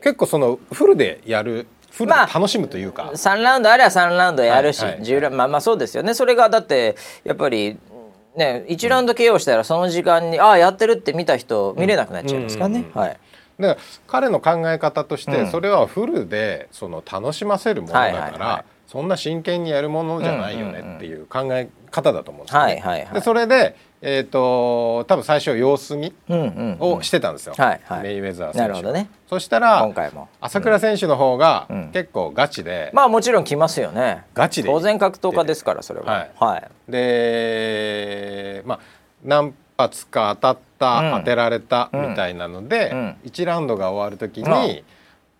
[0.00, 6.14] 結構そのフルでやるフルで楽しむというか、まあ、3ラウンドあれば3ラウンドやるし、はいはい、まあまあそうですよね。
[6.14, 7.76] それがだってやっぱり
[8.36, 12.84] ね1ラウンド KO したらその時間に、ああやってるって見た人見れなくなっちゃいますからね。
[12.94, 13.18] はい。
[13.58, 23.08] だから彼の考え方としてそれはフルでその楽しませるものだからそんな真剣にやるものじゃないよねっていう考え方だと思うんですよね。
[23.12, 26.14] でそれでえーと、多分最初様子見
[26.78, 29.10] をしてたんですよ、はいはい、メイウェザー選手なるほどね。
[29.28, 30.28] そしたら今回も。
[30.40, 34.24] 朝倉選手の方が結構ガチで、うん、まあもちろん来ますよね。
[34.34, 34.68] ガチで。
[34.68, 38.80] 当然格闘家ですからそれは、はい、はい、でまあ
[39.24, 44.84] 何発か当たった、うん、当てられたみたいなので、うん、1ラウンドが終わる時に、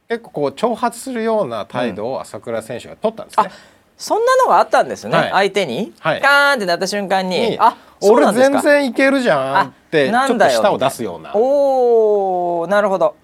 [0.08, 3.50] 結構こう挑発するような態度を朝倉選手が取ったんですね、
[3.98, 11.32] そんなのがあったんですね、はい、相手に、はい、カーンってなった瞬間に「あ俺全然いけるじゃん」ってちょっと舌を出すような。
[11.34, 13.16] おおなるほど。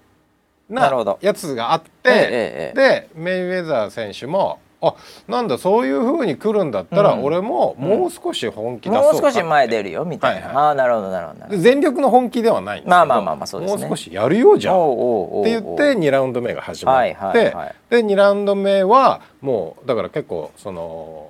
[0.69, 1.17] なるほど。
[1.21, 4.95] やつがあって、ええ、でメイウェザー選手もあ
[5.27, 21.29] なんだそういうふうに来るんだったら、うん、俺ももう少し本気出そうか、もう少し前出るよみたいな、はいはい、ああなるほどなるほど全力の本気ではないんですけどまあまあまあまあそうです、ね、もう少しやるようじゃんって言って2ラウンド目が始まって、はいはいはい、で2ラウンド目はもうだから結構その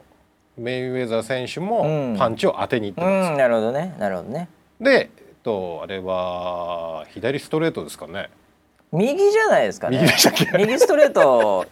[0.57, 4.47] メイウェザー選手もパンチを当てにいってます、うんうん、なるほどねなるほどね。
[4.79, 8.29] で、えっと、あれは左ストレートですかね。
[8.91, 9.97] 右じゃないですかね。
[9.97, 10.49] 右でしたっけ？
[10.57, 11.65] 右ストレート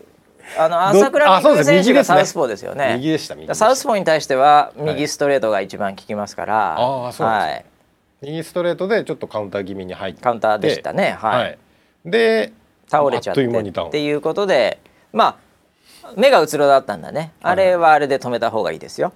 [0.57, 2.95] あの朝倉未来選手がサウスポーですよね。
[2.97, 3.55] 右でした。
[3.55, 6.79] サウスポーに対しては右ストレートが一番効きますから。
[6.79, 7.73] ああそうです。
[8.21, 10.21] 右ストレートでちょっとカウンター気味に入って。
[10.21, 11.17] カウンターでしたね。
[11.19, 11.57] はい。
[12.05, 12.53] で
[12.87, 14.79] 倒れちゃってっていうことで、
[15.11, 15.37] ま
[16.03, 17.31] あ目がうつろだったんだね。
[17.41, 19.13] あれはあれで止めた方がいいですよ。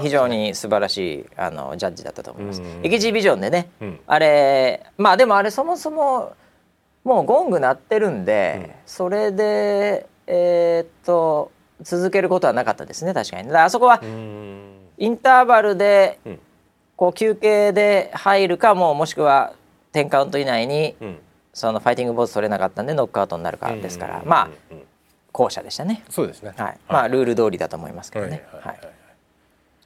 [0.00, 2.62] 非常に素晴らしいあのジャッジだったと思います。
[2.82, 3.68] エキジビジョンでね、
[4.06, 6.34] あれまあでもあれそもそも
[7.02, 13.54] もうゴング鳴ってるんで、それでえー、っと続けることはなかったですね確かに。
[13.54, 16.18] あそこはインターバルで
[16.96, 19.52] こう休憩で入るかももしくは
[19.92, 20.96] 10カウント以内に
[21.52, 24.48] そのファイティングボーズ取れなかったんでノックアウトになるからですからまあ
[25.32, 26.02] 後者でしたね。
[26.08, 26.54] そうですね。
[26.56, 26.78] はい。
[26.88, 28.42] まあルール通りだと思いますけどね。
[28.62, 28.80] はい。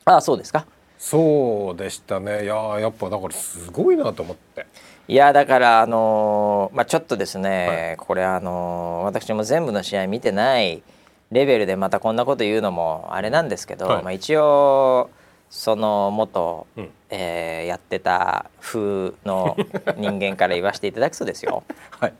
[0.04, 0.64] ああそうですか？
[0.96, 2.44] そうでしたね。
[2.44, 4.66] いややっぱだからすごいなと思って。
[5.10, 10.84] いやだからあのー、まあちょっとですね、はい、これあのー、私も全部の試合見てない
[11.32, 15.10] レベルでまたこんなこと言うのもあれなんですけど、はい、まあ一応
[15.48, 19.56] その元、うん、えー、やってた風の
[19.96, 21.64] 人間から言わせていただくとですよ、
[21.98, 22.14] はい、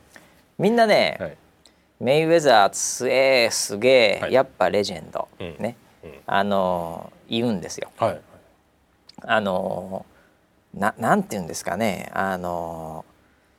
[0.59, 1.37] みんなね、はい、
[2.00, 7.88] メイウェザー強えすげえ、やっぱレジェンド、うん、ね、うん、あの言うんですよ。
[9.22, 10.05] あの
[10.74, 12.11] ななんて言うんですかね。
[12.14, 13.04] あの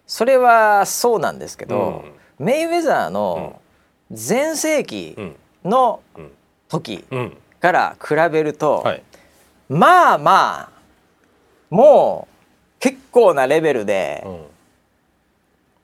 [0.07, 2.03] それはそうなんですけど、
[2.39, 3.61] うん、メイウェザーの
[4.11, 5.15] 全盛期
[5.63, 6.01] の
[6.67, 7.05] 時
[7.59, 9.03] から比べると、はい、
[9.69, 10.69] まあまあ
[11.69, 14.25] もう結構なレベルで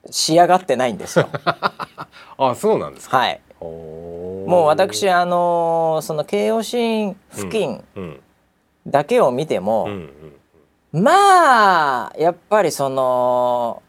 [0.09, 1.29] 仕上がってないんですよ。
[2.37, 7.83] あそうなんですか、はい、もう私あのその京王線付近
[8.85, 10.36] だけを見ても、うんうん
[11.01, 13.83] まあやっぱりその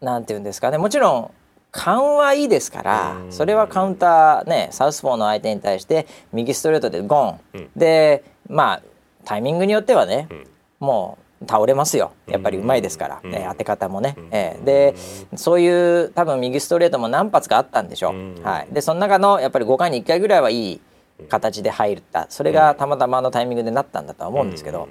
[0.00, 0.78] なんていうんですかね。
[0.78, 1.30] もちろん
[1.70, 8.82] 勘はいいですからそれはカウンターねサウスポーの相手に対して右ストレートでゴン、うん、でまあ
[9.24, 10.46] タイミングによってはね、うん、
[10.80, 12.12] もう倒れますよ。
[12.26, 14.94] やっぱりうまいですから、ね、当て方もね、えー、で
[15.36, 20.80] そういう多分右ストレートも何発かあったんでしょう、はい、でその中のやっぱり5回に1回ぐらいはいい
[21.28, 22.26] 形で入った。
[22.28, 24.88] それがたまたまのタイミングでなったんだとは思うんですけど、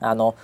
[0.00, 0.34] あの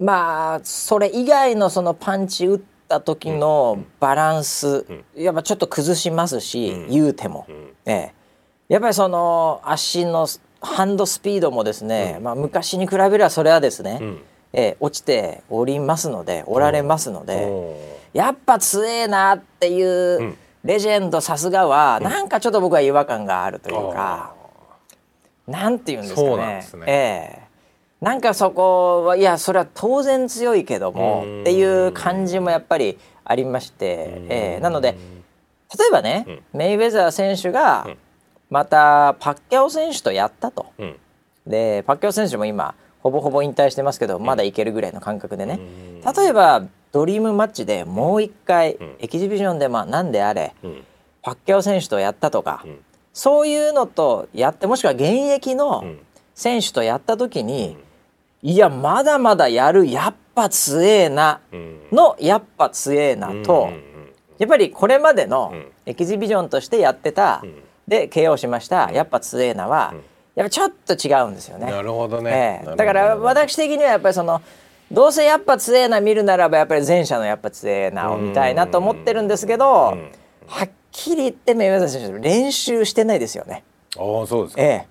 [0.00, 7.46] まあそれ以外のそのパンチ打った時のバランス、やっぱちょっと崩しますし、言うても、
[7.84, 8.14] ええ、
[8.68, 10.26] やっぱりその足の
[10.62, 14.00] ハンドスピードもですね、まあ、昔に比べればそれはですね、
[14.54, 20.34] ええ、落ちておりますのでおられますので、やっぱ強えなっていう
[20.64, 24.34] レジェンドさすがは、なんかちょっと僕は違和感があるというか、
[25.46, 26.86] なんて言うんですかね。
[26.86, 26.92] ね。
[26.92, 27.49] ええ
[28.00, 34.96] なんかそこはいやそれは当然強いけどもっていう感じもやっぱりありまして、えー、なので
[35.78, 37.86] 例えばね、メイウェザー選手が
[38.48, 40.66] またパッキャオ選手とやったと、
[41.46, 45.60] でパッキャオ選手も今ほぼほぼ引退してますけどまだいけるぐらいの感覚でね。
[46.16, 50.54] 例えばドリームマッチでもう一回エキシビジョンでまあ何であれ
[51.22, 52.64] パッキャオ選手とやったとか
[53.12, 55.84] そういうのとやってもしくは現役の
[56.34, 57.76] 選手とやった時に、
[58.42, 61.40] いやまだまだやるやっぱ強えな。
[61.92, 63.70] のやっぱ強えなと。
[64.38, 65.52] やっぱりこれまでの
[65.84, 67.42] エキシビジョンとしてやってた。
[67.86, 68.90] で KO しました。
[68.92, 69.94] やっぱ強えなは。
[70.34, 71.70] やっぱちょっと違うんですよね。
[71.70, 74.40] なるほどね、えー、だから私的にはやっぱりその
[74.90, 79.94] どうせやっぱ強えな見るならばやっぱり前者のやっぱ強えなを見たいなと思ってるんですけどは
[80.64, 83.64] っきり言ってメイウェザー選手練習してないですよね。
[83.96, 84.86] あそうですえ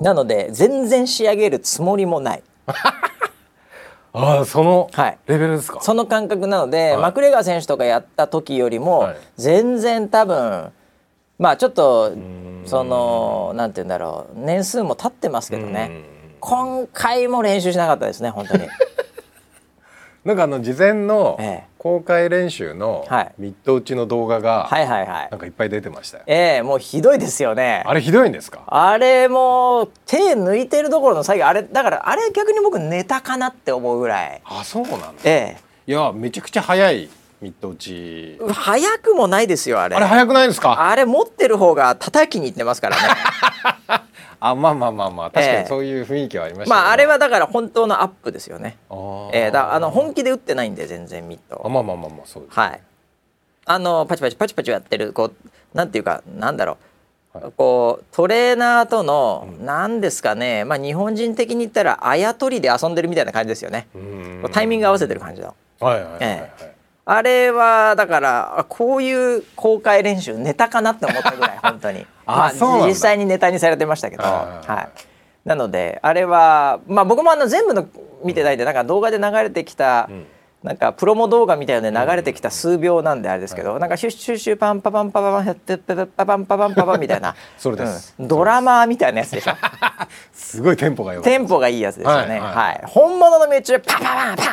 [0.00, 2.42] なので全然仕上げるつもりもない。
[4.16, 4.88] ああその
[5.26, 10.70] レベルですか、はい、その感覚なので、はい、マクレガー選手とかやった時よりも全然多分
[11.36, 12.12] まあちょっと
[12.64, 16.14] そのなんて言うんだろう年数も経ってますけどね。
[16.38, 18.68] 今回も練習しなかったですね本当に。
[20.24, 21.38] なんかあの事前の
[21.76, 23.06] 公開練習の
[23.38, 26.24] ミット打ちの動画がなんかいっぱい出てましたよ。
[26.26, 27.82] ええもうひどいですよね。
[27.86, 28.62] あれひどいんですか？
[28.66, 34.40] あれも手抜いてるところの作業あれだからあれ逆に僕ネタかなって思うぐらい。
[34.46, 35.12] あそうなんだ。
[35.24, 35.56] え
[35.86, 35.90] え。
[35.90, 37.10] いやめちゃくちゃ早い
[37.42, 38.38] ミット打ち。
[38.50, 39.96] 早くもないですよあれ。
[39.96, 40.88] あれ早くないですか？
[40.88, 43.02] あれ持ってる方が叩きに行ってますからね。
[44.46, 48.76] あまあまあまあまあ確かにそういう雰囲気はありました、ね、まああれはだから本当のアップですよね。
[48.90, 51.62] あえー、だあの本気で打ってないんで全然ミット。
[51.64, 52.80] あまあまあまあまあそうです、はい。
[53.64, 56.76] あのパチパチパチパチやってるこうなんていうかなんだろ
[57.34, 57.38] う。
[57.38, 63.88] はい、こうトレーナーとの何、うん、ですかね、まあ、日本人的に言ったらあやとりで遊んでるみたいな感じですよね。
[64.52, 65.54] タイミング合わせてる感じの。
[65.80, 66.20] はいはいはい、はい。
[66.22, 66.73] ええ
[67.06, 72.06] あれはだからこういう公開練習ネタかなって思ったぐらい 本当に。
[72.26, 74.88] あ、まあ、実際にネタにされてましたけど、は
[75.44, 77.86] い、なのであれはまあ僕もあの全部の
[78.24, 80.26] 見てないでなんか動画で流れてきた、うん、
[80.62, 89.52] なんかプロモ動画みたいなので流れてきた数秒なんであれですけど、うん、なんかシュッシュッシュパンパパンパパンパパパパパンパパンパパンみたいなそれです、うん、ドラマーみたいなやつでしょ
[90.32, 94.46] すごいテンポがいいテンポがいいやつですよね、はい、はいはい、本物の命中パンパパンパン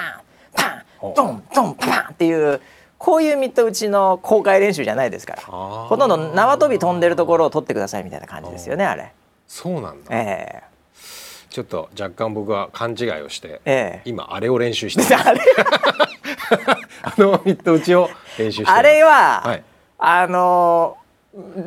[0.54, 2.62] パンドンドンパンっていう
[2.98, 5.42] こういうミット打ちの公開練習じゃないですから。
[5.42, 9.12] ほとんど縄跳び飛んでるところを取ってくださいみたいな感じですよねあれ。
[9.48, 15.04] そうなんだ、えー、ちょっと若干僕は勘違いをして、えー、今あれを練習して
[17.04, 19.64] あのミット打ちを練習してあれは、はい、
[19.98, 20.98] あの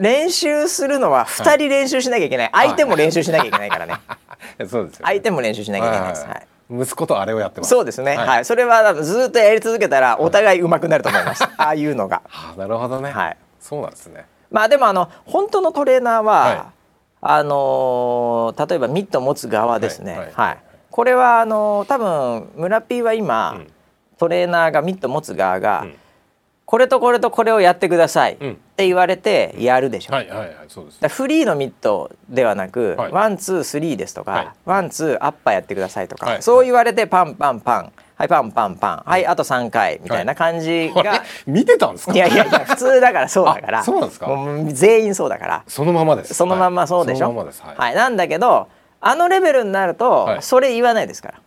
[0.00, 3.94] 練習するのは2人練習しなきゃいけない、はい、相手も練習しなきゃいけないからね、
[4.68, 7.70] そうです、ね、相手も練習しなきゃいけないです、はい息子とあれをやってます。
[7.70, 13.10] そうですね、はい、はい、それはずっとやり続けたらお互い上手くなると思います、はい、ああいうのが、はあ、なるほどね。
[13.10, 13.36] はい。
[13.60, 14.26] そうなんですね。
[14.50, 16.62] まあでもあの本当のトレーナーは、はい、
[17.20, 20.32] あのー、例えばミット持つ側ですね。
[20.34, 20.58] はい、
[20.90, 23.66] これはあのー、多分村 P は今、うん、
[24.18, 25.94] トレーナーがミット持つ側が、うん。
[26.66, 28.38] これとこれとこれをやってください
[28.74, 30.12] って言われてやるでしょ。
[30.12, 31.08] はいはいはいそうです。
[31.08, 37.92] フリーのミットではなく、ワンツースリーですとか、ワンツーアッパーやってくださいとか、そう言われてパンパンパン。
[38.16, 39.02] はいパンパンパン。
[39.06, 39.26] はい。
[39.26, 42.12] あと3回みたいな感じが、見てたんですか？
[42.12, 43.84] いやいやいや普通だからそうだから。
[43.84, 44.28] そうなんですか？
[44.72, 45.64] 全員そうだから。
[45.68, 46.34] そのままです。
[46.34, 47.94] そのままそうでしょ、はい。
[47.94, 48.68] なんだけど
[49.00, 51.40] あのレベルになると、それ言わないですから。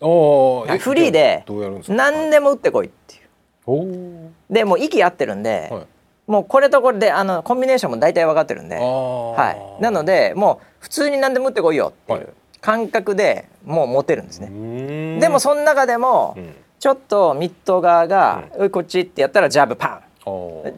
[0.00, 1.44] おフリーで
[1.88, 4.30] 何でも打ってこいっていう。
[4.50, 5.86] でもう息合ってるんで、はい、
[6.26, 12.28] もうこれとこれであのコンビネーションも大体分かってるんで、はい、なのでもう普通に何でも打ってこいよっていう
[12.60, 15.18] 感覚でもう持てるんですね。
[15.20, 16.36] でもその中でも、
[16.78, 20.00] ちょっとミッド側が「うん、こっち」ってやったらジャブパン。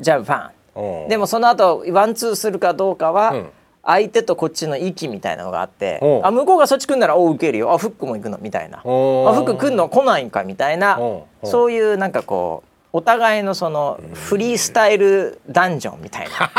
[0.01, 1.09] ジャブパン。
[1.09, 3.51] でもその後ワンツーするかどうかは、うん。
[3.89, 7.73] 相手とこっちの息みたいなのがあってあ向こうがそっち来んならお受けるよ。
[7.73, 8.39] あフックも行くの。
[8.39, 8.79] みたいな。
[8.79, 10.99] あフック来んの来ないんかみたいな。
[11.45, 16.51] そういうなんかこうお互いのそのフリースタイルダンジョンみたいな。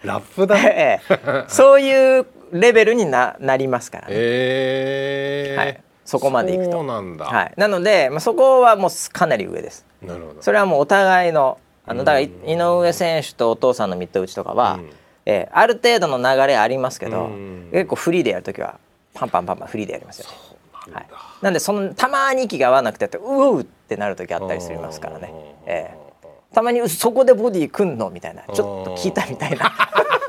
[0.02, 5.56] ラップだ、 ええ、そういうレベルにななりますからね、え。
[5.58, 6.82] ー、はい、そこまでいくと。
[6.84, 9.84] なんはい、なので、まあ、そこはもうかなり上です。
[10.00, 10.40] なるほど。
[10.40, 14.90] それはもうお互いのあのだから井上選手とお父さんのミット打ちとかは、うん。
[15.26, 17.28] えー、ある程度の流れありますけど
[17.72, 18.78] 結構フリーでやる時は
[19.12, 20.28] パンパンパンパンフリーでやりますよ。
[20.90, 21.06] はい、
[21.42, 25.32] なんでそのたまに息が合わなくてうおうってなる時あったりしますからね、
[25.66, 28.10] えー、たまにそこでボディ組んの？
[28.10, 28.42] みたいな。
[28.42, 29.72] ちょっと聞いたみたいな。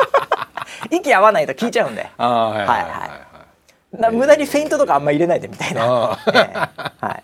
[0.92, 2.10] 息合わないと聞いちゃうんで。
[2.18, 3.06] はいは
[4.12, 7.24] い無駄にフェイントとかあんま入れないでみたいな、えー、はい。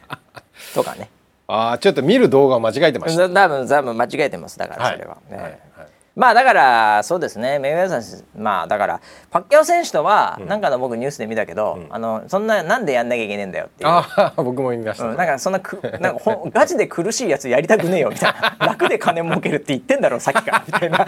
[0.74, 1.10] とかね。
[1.48, 3.30] ああちょっと見る動画間違えてました。
[3.30, 4.58] 多分多分間違えてます。
[4.58, 5.44] だからそれは、はい、はい。
[5.44, 5.60] はい
[6.16, 7.60] まあだからそうですね。
[7.60, 13.90] メイウェザー選手まあだからパッキャオ選手とは、なんかの僕ニュースで見たけど、うん、あのそんななんでやんなきゃいけねえんだよっていう。
[13.90, 18.56] あ僕も言いました、うん、なんかそんなくなんかほガチで苦しいやつやりたくねえよみたいな。
[18.60, 21.06] 楽で金儲けるって言ってんだろうさっきからみたいな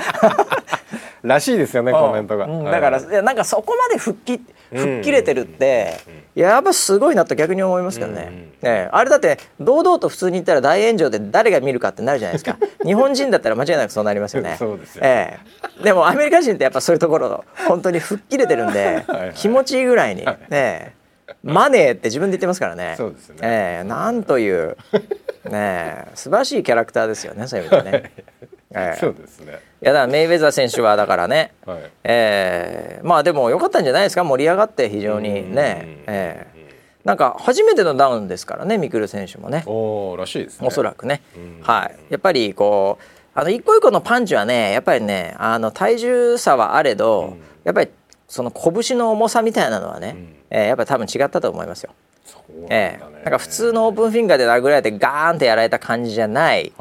[1.23, 4.39] らしいですよねコメントが、うん、だから、いやなんかそこまで復帰
[4.71, 5.97] 吹っ切れてるって、
[6.35, 12.57] やっぱすごいなと逆に思いますけどね,、ねあれだって堂々と普通に言ったら大炎上で誰が見るかってなるじゃないですか。
[12.83, 14.55] 日本人だったら間違いなくそうなりますよね。
[14.59, 15.39] そうですよ、え
[15.79, 19.05] え、でもアメリカ人ってやっぱそういうところ本当に吹っ切れてるんで
[19.35, 20.95] 気持ちいいぐらいに、ね
[21.43, 22.95] マネーって自分で言ってますからね。
[22.97, 23.37] そうですね。
[23.41, 23.83] ええ。
[23.83, 24.77] なんという
[25.49, 28.11] ね素晴らしいキャラクターですよねそういう意味でね。
[28.75, 29.59] ええ、そうですね。
[29.81, 34.23] いやだからメイウェザー選手はだからね、はい、えー、まあでも良かったんじゃないですか？
[34.23, 39.63] 盛り上がって非常にね、えー、なんか初めてのダウンですからねミクル選手もね。
[39.65, 40.67] おらしいですね。
[40.67, 41.21] おそらくね、
[41.61, 41.95] はい。
[42.09, 47.89] やっぱりこうあの一個一個のパンチはねやっぱりねあの体重差はあれど、うん、やっぱり
[48.27, 51.93] その拳の重さみたいなのはね、うん、えー、やっぱり多分違ったと思いますよ。
[52.49, 56.73] なんえー、なんか普通のオープンフィンガーで殴られてガーンってやられた感じじゃない、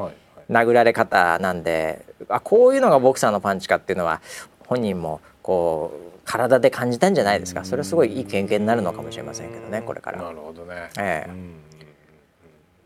[0.49, 4.21] 殴られ方なんであこういうのがボクサーのパンチかっていうのは
[4.67, 7.63] 本人もこう体で感じたんじゃないですか。
[7.63, 10.21] それはすごいいい経験になるのかもしれませんけどねこれから。
[10.21, 11.67] なるほどね、えー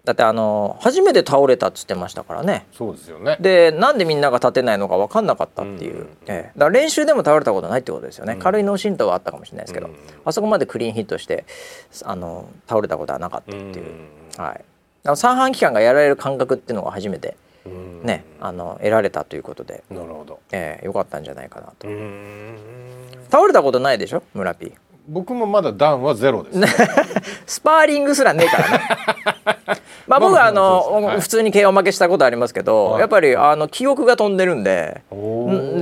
[0.03, 2.65] だってあの初めて倒れたっつってましたからね。
[2.71, 3.37] そうですよね。
[3.39, 6.07] でなんでみんなが立てないのか分かんなかったっていう、うん。
[6.25, 9.95] ええ、だから練習でも倒れたことないってことですよね、うん、軽い脳震盪はあったかもしれないですけど、うん、
[10.25, 11.45] あそこまでクリーンヒットして
[12.03, 21.87] あの倒れたことはなかったっていう、はい、三半規管がやられる感覚っていうのが初めてね、あの得られたということでなるほど、ええ、よかったんじゃないかなと。
[23.29, 24.23] 倒れたことないでしょ？
[24.33, 24.73] 村 P
[25.07, 26.67] 僕もまだダウンはゼロです、ね、
[27.45, 28.79] スパーリングすらねえからね。
[30.07, 35.15] まあ僕はあの、はい、普通に KO 負けしたことありますけど、はい、やっぱりあの記憶が飛んでるんでで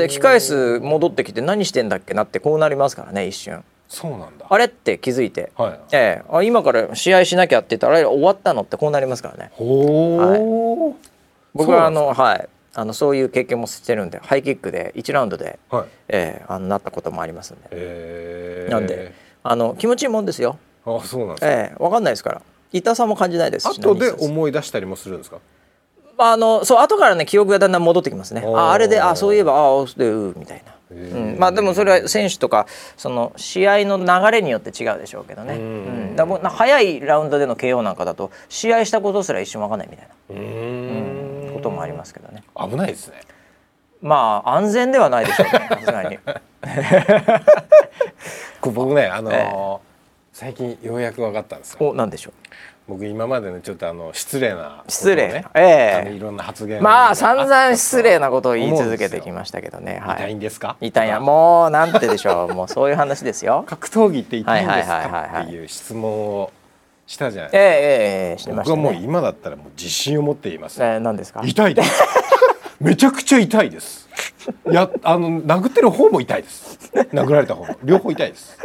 [0.08, 3.64] 控え室戻ってきて何してんだっけなってこうなりますからね一瞬。
[3.88, 4.46] そうなんだ。
[4.48, 9.52] あれって気づいて、はい、ええ、あ今から試合しなきゃって言ったらあれ終わったのってこうなりますからね。
[9.58, 11.09] はい、
[11.60, 12.50] 僕はあのはい。
[12.76, 15.86] あのそういう経験もしてるんでハイキックで1ラウンドで、はい。
[16.08, 18.68] えー、あのなったこともありますんで、え。
[18.70, 20.58] ー、なんであの気持ちいいもんですよ。
[20.86, 22.42] あそうなんですか、えー、分かんないですから。
[22.72, 25.40] 痛さも感じないですし後で思い出したりもするんですか？
[26.20, 28.44] あのそう後からね記憶がだんだん戻ってきますね。
[28.46, 40.36] ああれであそういえばああでうみたいな、うん、まあでもそれは選手とかその試合の流れによって違うでしょうけどね、うん、だも早いラウンドでの KO なんかだと試合したことすら一瞬分かんないみたいな。
[40.36, 41.29] うん
[41.60, 42.44] こともありますけどね。
[42.60, 43.22] 危ないですね。
[44.02, 46.18] まあ安全ではないでしょうねさすがに。
[48.62, 49.78] 僕ねあのーええ、
[50.34, 51.90] 最近ようやく分かったんですよ。
[51.90, 52.34] お何でしょう？
[52.88, 55.46] 僕今までねちょっとあの失礼な、失礼。
[55.54, 56.10] ええ。
[56.10, 60.76] ー、いろんな発言まあ散々失礼なことを言い続けてきましたけどね、はい、痛いんですか？
[60.82, 62.54] 痛いやもうなんてでしょう。
[62.54, 63.64] もうそういう話ですよ。
[63.70, 65.30] 格闘技って痛いんですか？
[65.44, 66.52] っていう質問を
[67.10, 71.42] したじゃないですかええええしてました、ね、僕はもう今だったらもう自信を持っています、えー、何ですか？
[71.44, 72.04] 痛いです。
[72.80, 74.08] めちゃくちゃ痛いです。
[74.72, 76.78] やあの殴ってる方も痛いです。
[77.12, 77.76] 殴られた方も。
[77.84, 78.58] 両方痛いです。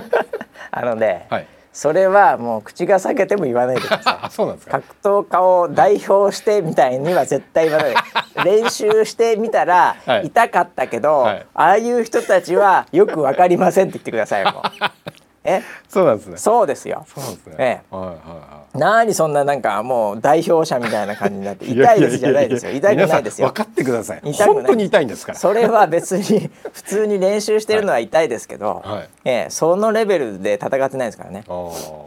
[0.70, 1.46] あのね、はい。
[1.72, 4.30] それはもう口が裂けても言わないでください。
[4.30, 4.80] そうなんですか？
[4.80, 7.94] 格闘家を代表してみたいには絶対言わない。
[8.44, 14.44] 練習してみたら痛かったけど、はい、ああいう人たちはよくわかりませんって言ってください。
[15.48, 16.36] え、そうなんですね。
[16.36, 17.04] そうですよ。
[17.14, 17.54] そうですね。
[17.58, 18.78] ええ、はいはいはい。
[18.78, 22.72] 何そんななんかもう代表者みたいな感じになって 痛いですじゃないですよ。
[22.72, 23.48] 痛くないですよ。
[23.48, 24.20] 分かってください。
[24.24, 25.38] 痛く本当に痛いんですから。
[25.38, 31.44] それは別に普通に練習してるのは痛いですけど、はい、ええ、そのレベルで戦ってないですからね。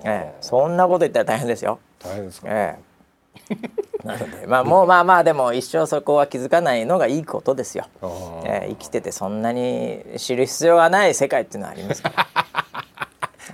[0.03, 1.79] ええ、そんなこと言ったら大変ですよ。
[2.03, 2.47] 大変ですか？
[2.49, 2.91] ええ。
[4.03, 7.85] なのでまあもうまあまあでも一生そこは気づかないのがいいことですよ。
[8.45, 12.27] ええ、生きててそんなに知る必要がない世界っていうのはありますから。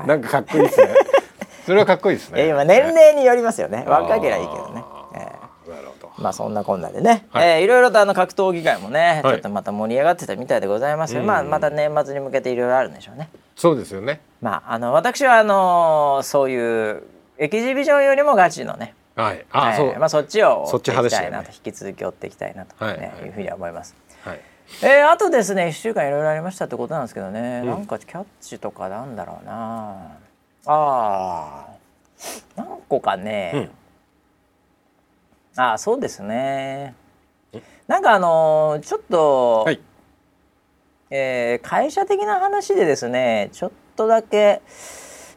[0.05, 0.89] なんかかっこいいですね。
[1.65, 2.45] それはかっこいいですね。
[2.45, 3.83] え今年齢によりますよね。
[3.87, 4.83] 若ければいいけどね。
[6.17, 13.29] まあそんなこんなでね、はい、えー、いろいろとあの格闘技界もね、ちょっとまた盛り上がってたみたいでございますけど、まあまた年末に向けていろいろあるんでしょうね。
[13.55, 14.21] そうですよね。
[14.41, 17.03] まああの私はあのそういう
[17.37, 18.95] エキシビジョンよりもガチのね。
[19.15, 19.45] はい。
[19.51, 19.99] あ、えー、そう。
[19.99, 23.95] まあそっちを追っていきたいなと、ね、引き続き追っていきたいなと、ね、はい、いうふうには思います。
[24.81, 24.91] はい。
[24.91, 30.17] えー、あとですね1週間いろいろありましたってことなんですけどね、うん、なんかキャッチとかなんだろうな。
[30.65, 31.67] ああ
[32.55, 33.69] 何個かね、
[35.55, 36.95] うん、ああそうですね。
[37.87, 39.79] なんかあのー、ちょっと、はい、
[41.09, 44.61] えー、会社的な話でですねちょっとだけ、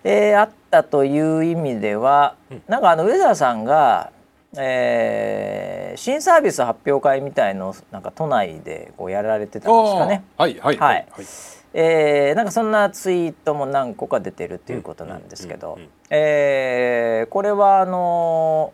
[0.02, 4.10] えー、あったという意味では、うん、なんかあのウェザーさんが、
[4.56, 10.24] えー、新サービス発表会みたいのなんか都内でこうやられてたんですかね。
[10.36, 11.26] はいはいはい、はい。
[11.72, 15.78] えー、なんかそんなツイートも何個か出てるということなんですけど、
[16.10, 18.72] えー、これはあの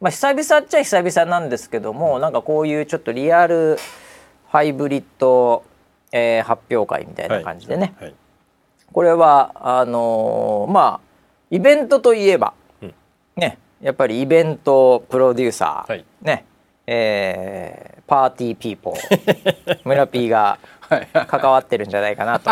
[0.00, 3.78] ー、まあ、久々っちゃ久々なんですけどもなんかこういうちょっとリアル
[4.48, 5.64] ハイブリッド、
[6.12, 8.14] えー、発表会みたいな感じでね、はいはい、
[8.92, 11.10] これはあのー、まあ
[11.50, 12.94] イベントといえば、うん、
[13.36, 16.44] ねやっぱりイベントプロデューサー、はい、ね
[16.86, 20.58] えー、パーティーピーポー 村 P が
[21.28, 22.50] 関わってるんじゃないかなと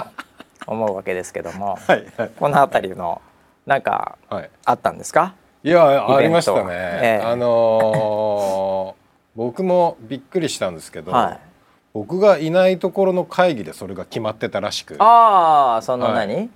[0.66, 2.06] 思うわけですけども はい、
[2.38, 3.20] この辺りの
[3.66, 4.16] なんか
[4.64, 11.38] あったんですか、いやありましたね、えー、あのー、僕もびっくりしたんですけど、はい、
[11.92, 14.96] 僕がいないところの会議でそれが決まってたらしく。
[15.00, 16.48] ああその何、はい、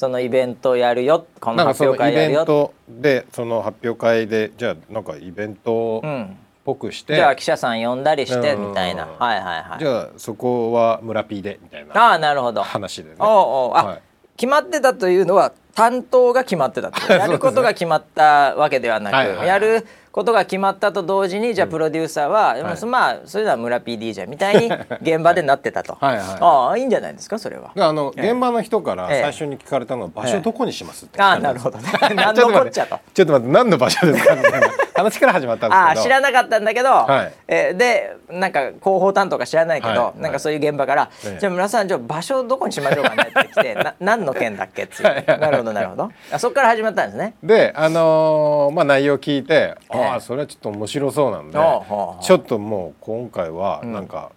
[0.00, 1.26] そのイベントやるよ。
[1.40, 2.72] この発表会やるよ。
[2.88, 9.78] でその発表会でじゃあなんかイベントっぽくして、うん、じゃあ記者さん呼んだりしてみたいな、はいはいはい。
[9.78, 12.62] じゃあそこは村 P でみたいなああなるほど。
[12.62, 13.16] 話でね。
[13.18, 13.76] おうおう。
[13.76, 14.02] あ、はい、
[14.38, 24.70] 決まってたというのは担当が決まってた やることが決まったわけではなく、はいはいはい、やることが決まったと同時にじゃあプロデューサーは、うん、まあそれでは村 PD じゃんみたいに
[25.02, 25.96] 現場でなってたと。
[26.00, 27.70] はい、ああいいんじゃないですかそれは。
[27.76, 31.88] あの、現場の人から最初に聞かれたのは、場所どこにしますって、ああなるほどね。
[32.14, 32.98] 何のこっちゃと。
[33.14, 34.34] ちょっと待って何の場所ですか？
[34.34, 36.00] みたいな話から始まったんですけど。
[36.00, 46.10] あ知らなかったんだけど、はい、えでなんか広報担当か知らないけど、はい、なんかそういう現場から「じゃあ村さんじゃあ場所どこにしましょうかね」って来て「な何の件だっけ?」ってなるほどなるほど。
[46.32, 47.34] あそこから始まったんですね。
[47.42, 54.32] であのー、まあ内容聞いて、ああそれはちょっと面白そうなんで、ちょっともう今回はなんか、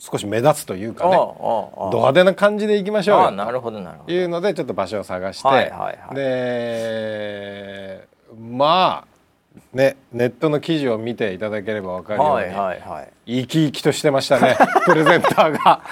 [0.00, 3.30] 少し目立つというかねド派手な感じでいきましょうよ。
[3.30, 4.12] なるほどなるほど。
[4.12, 14.56] いうのでちょっと場所を探して、はいはいはい、でまあねネットの記事を見ていただければ分かるように、はいはいはい、生き生きとしてましたね。
[14.86, 15.82] プレゼンターが。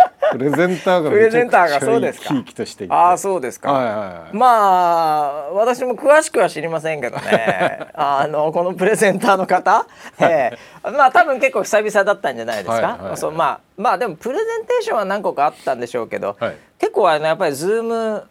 [0.38, 2.94] プレゼンターがプレゼンターがそうですか？
[2.94, 7.88] ああそうですか、はいはいはい、まあ私も詳しくは知りませんけどね。
[7.94, 9.86] あのこのプレゼンターの方、
[10.18, 16.56] えー、まあ多分結構久々だったんじゃないですか、はいはいはい、そうまあまあでもプレゼンテーションは何個かあったんでしょうけど、はい、
[16.86, 18.28] 結構あのやっぱりズーム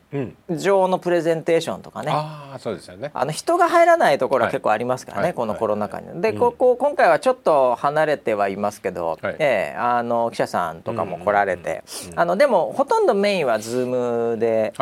[0.57, 3.11] 上のプレゼンテーションとかね、うん、あそうですよね。
[3.13, 6.21] あの人が入らないところは結構ありますからね、はい、このコロナ禍に。
[6.21, 11.83] で、ここ今回はちょっと離れてはいますけど、はい、えー、あの記者さんとかも来られて、
[12.15, 14.73] あのでもほとんどメインはズームで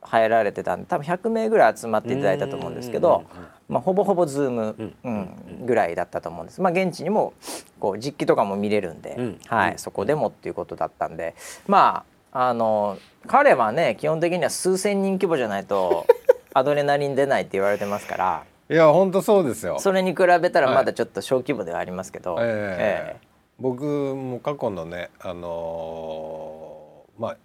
[0.00, 3.24] 入られてたんで多分100名ぐらい集まっていただいたと思うんですけど。
[3.68, 5.28] まあ、ほぼほぼズーム、うん
[5.64, 6.60] ぐらいだったと思うんです。
[6.60, 7.34] まあ、現地にも
[7.78, 11.36] こう実機とかも見れるんで、はい、そこでもっていうことだったんで
[11.68, 16.06] まああの彼はね基本的には数千人規模じゃないと
[16.54, 18.42] アドレナリン出ないって言われてますから。
[18.68, 19.80] いや本当そうですよ。
[19.80, 23.16] それに比べたらまだちょっと小規模ではありますけど、はい、えー、え。
[23.18, 23.26] ー、
[23.58, 27.36] 僕も過去のねあのー、まあ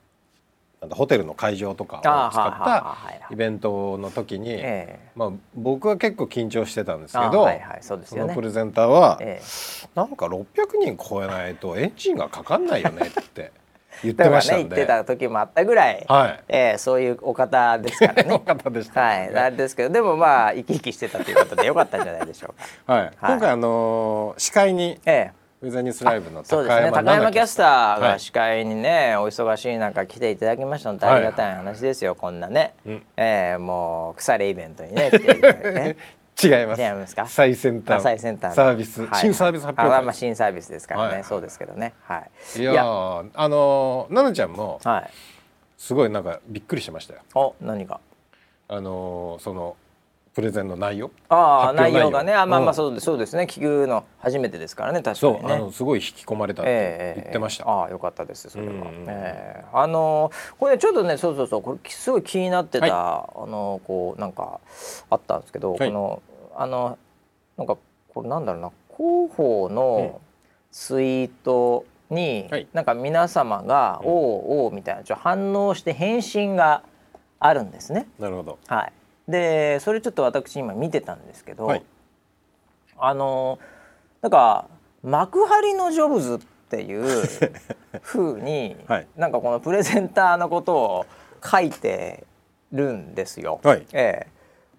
[0.92, 2.96] ホテルの会場とかを使った
[3.32, 4.62] イベントの時に、
[5.16, 7.48] まあ、僕は結構緊張してたんですけど、
[7.82, 9.20] そのプレゼンターは、
[9.96, 10.46] なんか600
[10.80, 13.52] 人超えないとエンジンがかかんないよねって
[14.04, 16.44] 言ってましたね、言ってた時もあったぐらい、はい。
[16.48, 18.34] えー、そういうお方ですからね。
[18.34, 22.54] お方でした、ね、はい、あれですけどでもまあ生き生きしてたということでよかったんじゃないでしょ
[22.88, 22.94] うか。
[22.94, 25.46] はい、今回あのー、司会に、ええ。
[25.62, 35.42] ウェザーニュースライブの高山,、ね、高山キャスターが司会にね、はい、お忙しい中来ていただきましたのでありがたい話ですよ、はい、こんなね、うん、えー、もう腐れイベントにね来てい。
[35.42, 35.98] ただいてね。
[36.42, 36.82] 違います。
[36.82, 37.28] 違いますか？
[37.28, 38.02] 最先端。
[38.02, 38.54] 最先端。
[38.54, 40.04] サービス、はい、新サービス発表会。
[40.04, 41.94] まあ新サービスですからね、はい、そうですけどね。
[42.04, 42.26] は
[42.58, 42.60] い。
[42.60, 45.10] いやあの奈々ちゃんも、はい、
[45.78, 47.22] すごいなんかびっくりしましたよ。
[47.36, 48.00] お何が？
[48.68, 49.78] あのその
[50.36, 51.12] プレゼンの内容？
[51.30, 52.12] ああ内容。
[52.12, 52.34] がね。
[52.34, 53.48] あまあまあそうそうですね。
[53.50, 55.54] 聞くの初めてですからね確かにね。
[55.54, 57.74] あのすごい引き込まれたって言ってました、えーえ。
[57.74, 58.74] ー、ああよかったですそれは、
[59.08, 64.60] えー、あのこれちょっとねそうそうそうこれすごい気になってた、はい、あのこうなんか
[65.10, 66.22] あったんですけど、はい、この
[66.58, 66.98] あの
[67.56, 67.78] なんか
[68.14, 70.20] これなんだろうな広報の
[70.70, 76.84] ツイートに、はい、なんか皆様が「おおおお」みたいなちょ反応して返信が
[77.40, 78.08] あるんですね。
[78.20, 78.92] なるほど、はい
[79.28, 81.84] でそれちょっと私今見てたんですけど、はい、
[82.98, 83.60] あの
[84.22, 84.68] なんか
[85.04, 87.06] 幕張のジョブズっていう
[88.02, 91.06] ふうに、はい、なんかこのプレゼンターのことを
[91.44, 92.24] 書いて
[92.72, 93.60] るんですよ。
[93.64, 94.28] はい、ええ、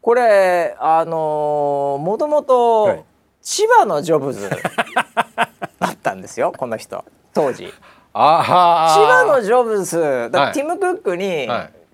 [0.01, 3.05] これあのもともと
[3.41, 4.51] 千葉のジョブズ
[5.79, 7.65] だったんですよ この人当時。
[7.67, 7.73] 千
[8.17, 11.47] 葉のジョブズだ、ティム・クックに、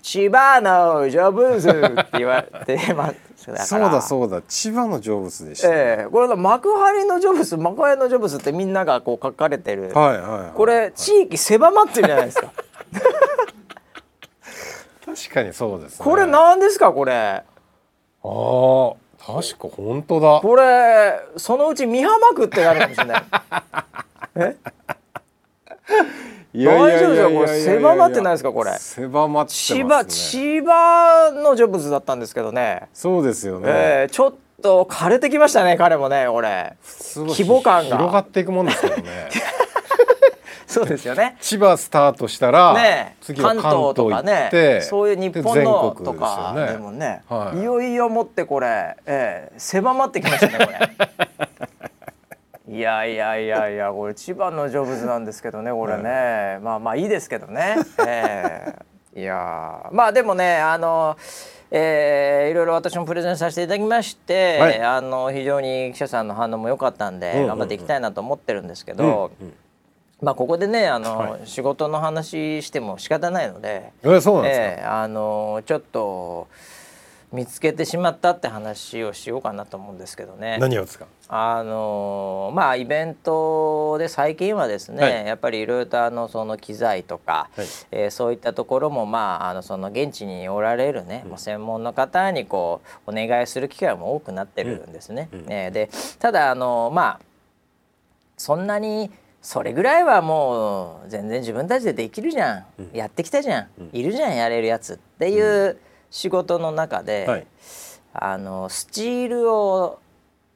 [0.02, 1.72] 千葉のジョブズっ
[2.06, 3.16] て言われてます。
[3.66, 4.42] そうだそうだ。
[4.42, 12.52] 千葉のジョブズでした、えー、これ幕張のジョブズ幕張のジョブズってみんながこう書かれてる、はいはいはい、これ地域狭まってるじゃないですか。
[15.04, 17.12] 確かにそうです、ね、これ何ですかこれ？
[17.12, 17.42] あ
[18.22, 20.40] あ確か本当だ。
[20.40, 23.24] これそのうち美浜区ってなるかもしれない。
[24.36, 24.56] え？
[26.54, 28.72] いやいやいやこれ狭まってないですかこれ。
[28.78, 32.88] 狭まって、ね、千葉千葉のジョブズだったんですけどね。
[32.92, 36.76] そうですよね、えー、ちょっと枯れてきましたね彼もね俺
[37.06, 37.96] 規模感が。
[37.96, 39.02] 広がっていくもんですけどね。
[40.66, 41.36] そうですよね。
[41.40, 51.08] 千葉スタートしたら、ね、次は関東とかねそういう日本のとかでもね、はい、いよいよもってこれ、えー、狭まってきましたねこれ。
[52.72, 58.74] いやいやいやいやこれ千葉のジョブズなんですけどねこれね、まあまあいいですけどね、え
[59.14, 61.14] ー、いやまあでもねあの
[61.70, 69.54] えー、いろいろ私もプレゼンさせていただきまして、はい、あの非常に記者さんの反応も良かったんで、頑張っていきたいなと思ってるんですけど、うんうん、
[70.22, 76.48] まあ、ここでねあの、はい、仕事の話しても仕方ないので、えー、そうなんですか、えー、あのちょっと
[77.32, 80.58] 見つけてしまったって話をしようかなと思うんですけどね。
[80.60, 81.06] 何をですか？
[81.28, 95.30] あのまあイベントで最近はですね、はい、やっぱりいろいろとあのその機材とか、はい、えー、そういったところもまああのその現地におられるね、うん、もう専門の方にこうお願いする機会も多くなってるんですね。
[95.32, 97.20] うんうん、えー、でただあのまあ
[98.36, 99.10] そんなに
[99.40, 105.78] それぐらいはもう全然自分たちでできるじゃん、うん、やってきたじゃん、いるじゃんやれるやつっていう
[106.12, 107.46] 仕事の中で、はい、
[108.12, 109.98] あのスチールを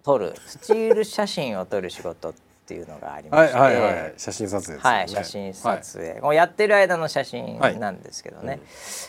[0.05, 2.35] 撮るスチール写真を撮る仕事っ
[2.67, 8.61] ていうのがありまして、はいはいはい、写真撮影、ね、はい写真撮影、はい、やってる間の写真なんですけどね、はい、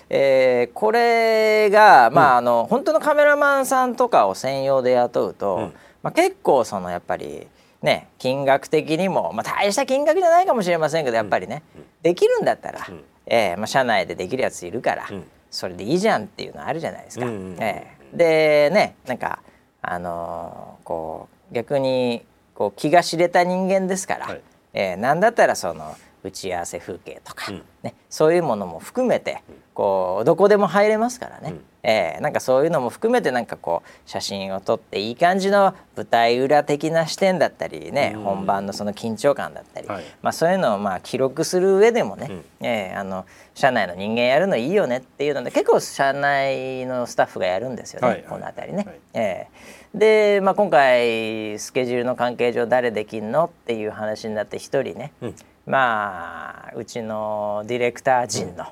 [0.10, 7.46] えー、これがまあ、うん、あの本当のカメラマンさんとかを専用で雇うと、うん、まあ、結構そのやっぱり
[7.82, 15.10] ね金額的にも、まあ、大した金額じゃないかもしれませんけどやっぱりね、うん、できるんだったら、うん、えー、まあ、社内でできるやついるから、
[15.52, 17.26] それでいいじゃんっていうのあるじゃないですか。
[17.26, 19.40] うんうん、えー、でねなんか
[19.82, 22.24] あのー、こう逆に
[22.56, 24.42] こう気が知れた人間ですから、はい、
[24.74, 25.96] えー、なんだったらその
[26.28, 29.42] 打ち合わせ風景とか、うん、ね、そういうものも含めて
[29.74, 48.84] こうどこでも入れますからね、うん、えー、なんかそういうのも含めてなんかこう写真を撮っていい感じの舞台裏的な視点だったりね、うん、本番のその緊張感だったり、はい、まあ、そういうのをまあ記録する上でもね、うん、えー、あの社内の人間やるのいいよねっていうので結構社内のスタッフがやるんですよね、はい、この辺りね。
[48.84, 55.36] はい、えー、で、まあ、今回スケジュールの関係上誰できんのっていう話になって一人ね、うん
[55.68, 58.66] まあうちのディレクター陣の、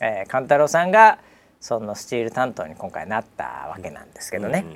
[0.00, 1.18] えー、勘太郎さんが
[1.60, 4.66] そのスチール担当に今回なったわけなんですけどね。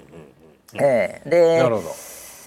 [0.75, 1.63] えー、で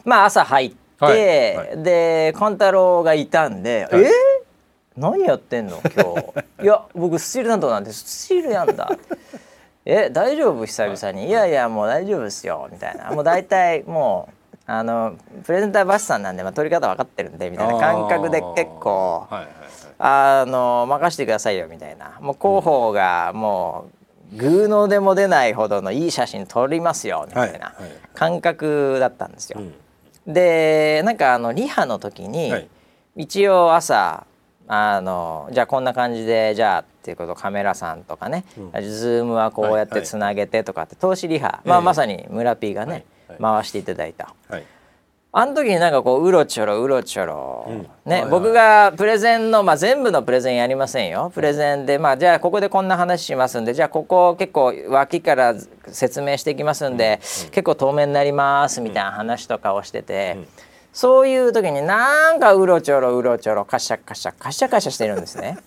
[0.06, 1.58] まあ朝入って、はい。
[1.58, 4.10] はい、で勘太郎がいたんで「はい、えー、
[4.96, 5.82] 何やってんの？
[5.96, 6.04] 今
[6.34, 6.44] 日。
[6.64, 8.90] いや僕スチール担当なんでスチールやんだ」
[9.86, 10.66] え大丈夫？
[10.66, 12.68] 久々に、い、やいやもう大丈夫ですよ。
[12.72, 13.12] みたいな。
[13.12, 14.34] もう大体もう
[14.70, 15.16] あの
[15.46, 19.54] プレゼンターバスさんなんで、まあ、取り方分かってるんでみたいな感覚で結構、はいはいはい、
[19.98, 22.18] あの任してくださいよみたいな。
[22.20, 23.90] もう広報がも
[24.34, 27.74] うグーのでも出ないほどのいい写真撮りますよみたいな
[28.14, 29.60] 感覚だったんですよ。
[29.60, 32.68] はいはい、でなんかあのリハの時に、はい、
[33.16, 34.28] 一応朝
[34.68, 43.06] あのじゃあこんな感じでじゃあっていうことカメラさんとかね、うん、ズームはこうやってつなげてとかって通しリハ、まあ、まさに村 P がね、
[43.40, 44.34] 回していただいた。
[44.50, 44.64] はい。
[45.40, 51.32] あの時になんかこううろちょろうろちょろ、うん、ね、はいはい、僕がプレゼンの、まあ、全部のプレゼンやりませんよ。
[51.36, 55.54] プレゼンでまあじゃあここでこんな話しますんでじゃあここ結構脇から
[55.90, 60.48] 説明していきますんで、うん、結構透明になりますみたいな話とかをしてて、うん、
[60.92, 65.60] そういう時になんかうろちょろうろちょろカシャカシャカシャカシャしてるんですね。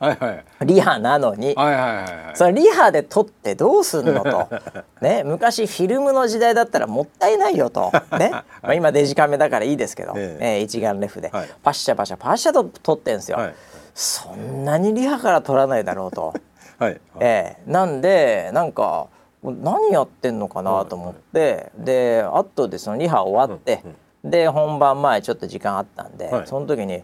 [0.00, 4.48] はいはい、リハなのに、はいはいはい、そのリハで撮ってどうすんのと、
[5.02, 8.30] ね、昔フィルムの時代だったらもったいないよと、ね。
[8.62, 10.44] まあ、今デジカメだからいいですけど、ええ。
[10.60, 13.54] ー、一眼レフで、はい、パッシャパシャパッシャと撮ってんすよ、はい、
[13.94, 16.32] そんなにリハから撮らないだろうと、
[16.80, 16.98] はい。
[17.18, 19.08] えー、なんでなんか
[19.42, 27.02] 何やってんのかなと思って、で後でそのリハ終わって、うんうん、で本番前ちょっと時間あったんで、その時にい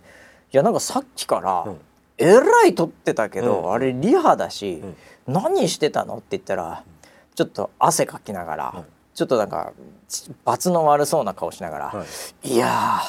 [0.53, 1.81] やなんかさっきから、うん
[2.19, 4.83] えらい撮ってたけど、うん、あれリハだし、
[5.27, 6.17] うん、何してたの？
[6.17, 6.83] って言ったら
[7.35, 9.73] ちょっと汗かきながら、うん、ちょっとなんか
[10.45, 12.05] 罰の悪そうな顔しながら「は
[12.43, 13.01] い、いや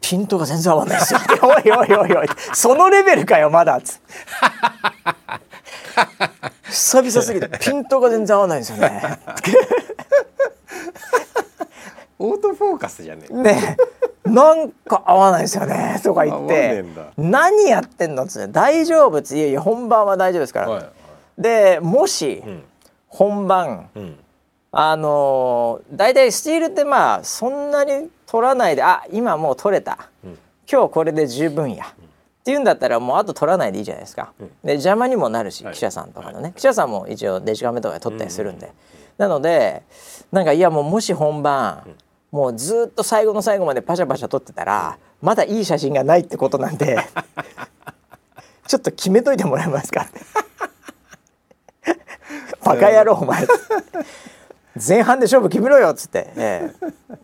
[0.00, 4.00] ピントが全然合わないですよ」 おいおいおいおいそのレベルかよまだ」っつって。
[6.70, 9.02] 久々すぎてピントが全然合わないんですよね。
[12.18, 13.34] オートフォーカスじゃねえ。
[13.34, 13.76] ね
[14.30, 16.84] なんか合わないですよねとか言って。
[17.16, 20.90] 何やってんのっつって大丈夫っついやいや本番は大丈夫ですから、はいは
[21.38, 22.42] い、でもし、
[23.08, 24.16] 本番、うん、
[24.72, 30.38] あの大体スチールってまあそんなに取らないであ今もう取れた、うん、
[30.70, 32.08] 今日これで十分や、うん、っ
[32.44, 34.32] ていうんだったらもうあと取らないでいいじゃないですか、
[34.64, 38.72] で邪魔にもなるし、記者さんとかのね、記者さんも一応デジカメとかで撮ったりするんで、
[39.18, 39.82] なので
[40.30, 41.82] なんかいやもうもし本番、
[42.30, 46.98] もうずっと最後の最後までパシャパシャ撮ってたらまだいい写真がないってことなんで
[48.66, 50.02] ちょっと決めといてもらえますか？
[50.02, 50.20] って
[52.64, 53.46] バカ野郎お前。
[54.86, 56.72] 前半で勝負決めろよっつって、え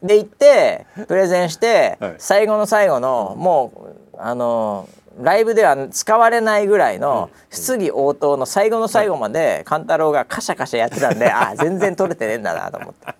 [0.02, 3.72] え、で行ってプレゼンして、はい、最後の最後のも
[4.14, 4.88] うあの
[5.20, 13.14] ライブでは使われないぐらいの質疑応答の最後の最後まで勘太郎がカシャカシャやってたんであ全然撮れてねえんだなと思って。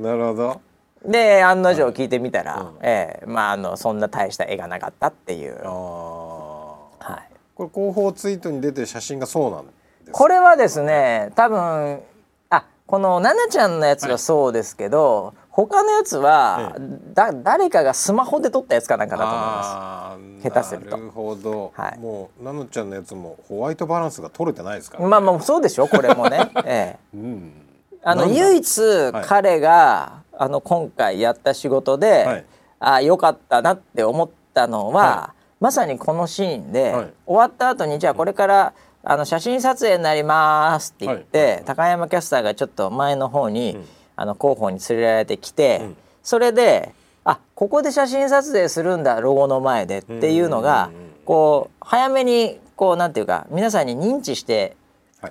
[0.00, 0.60] なるほど。
[1.04, 5.54] で案の定聞いてみたら、うん、えー、まああのそんな大した絵がなかったっていう。
[5.54, 12.00] はい、これ広報ツイートに出てる写真がそうなんですこれはですね多分
[12.50, 16.76] あこの奈々ちゃんのやつはそうですけど、はい、他のやつは、
[17.14, 20.42] だ誰かがスマホで撮ったやつかなんかだと思います。
[20.42, 20.96] 下手すると。
[20.96, 27.16] なるほど、はい、もう奈々ちゃんのやつもホワイトバランスが取れてないですから、ね、まあまあそうでしょこれもね、 ええ。
[27.16, 27.59] うん、
[28.02, 32.44] あの唯一彼が、はいあの今回やった仕事で、はい、
[32.78, 38.72] あ良かったなって思ったのは、はい、まさにこのシーンで、はい、終わった後にじゃあこれから
[39.04, 43.84] あの写真撮影になりますって言って、高山キャスターがちょっと前の方に、うん、
[44.16, 46.94] あの広報に連れられてきて、うん、それで
[47.24, 50.90] あここで写真撮影するんだロゴの前でっていうのが、
[51.26, 54.74] こう早めにこうなんていうか皆さんに認知して、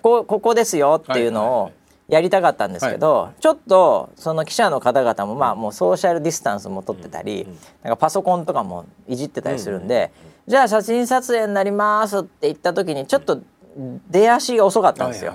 [0.04, 1.72] こここですよっていうのを、
[2.10, 7.48] やりたかったんですけど、はい、ちょっとその記者の方々もまあもうソーシャルディスタンスも取ってたり、
[7.84, 10.12] なんかパソコンとかもいじってたりするんで、
[10.48, 13.42] じゃあ写真撮影になりますって言った時にちょっと
[14.10, 15.34] 出足が遅かったんですよ。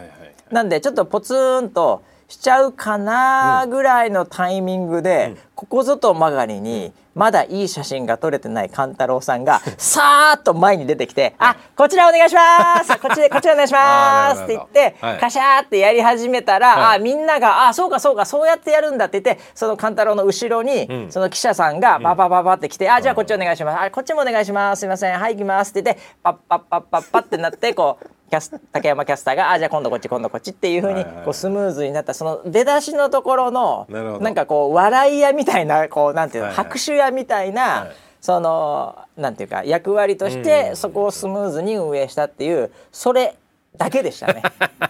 [0.51, 12.97] なんでちょっとポツンとしちゃうかなぐらいのタイミングで、ここぞと曲がりにまだいい写真が撮れてない勘太郎さんが さーっと前に出てきて「あこちらお願いします。
[12.99, 24.81] こっちでこちらお願いします」って言って、カシャーってやり始めたら、あみんなが「あそうかそうかそうやってやるんだ」って言ってその勘太郎の後ろに、その記者さんがババババって来て「あじゃあこっちお願いします」あ「こっちもお願いします。
[24.81, 25.19] すいません。
[25.19, 33.87] はい行きます」って言ってパッパッパッパッパッってなってこうキャス竹山キャスターが「あじゃあ今度こっち今度こっち」っていうふうにこうスムーズになったその出だしのところの
[34.21, 37.89] なんかこう笑い屋みたいなこうなんていうの拍手屋みたいな
[38.21, 43.37] そのなんていうか役割としてそこをスムーズに運営したっていうそれ
[43.77, 44.43] だけでしたね。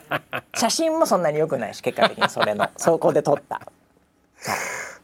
[0.57, 2.69] 写真もそんなに良くないし結果的にそれの。
[2.77, 3.61] そこで撮った。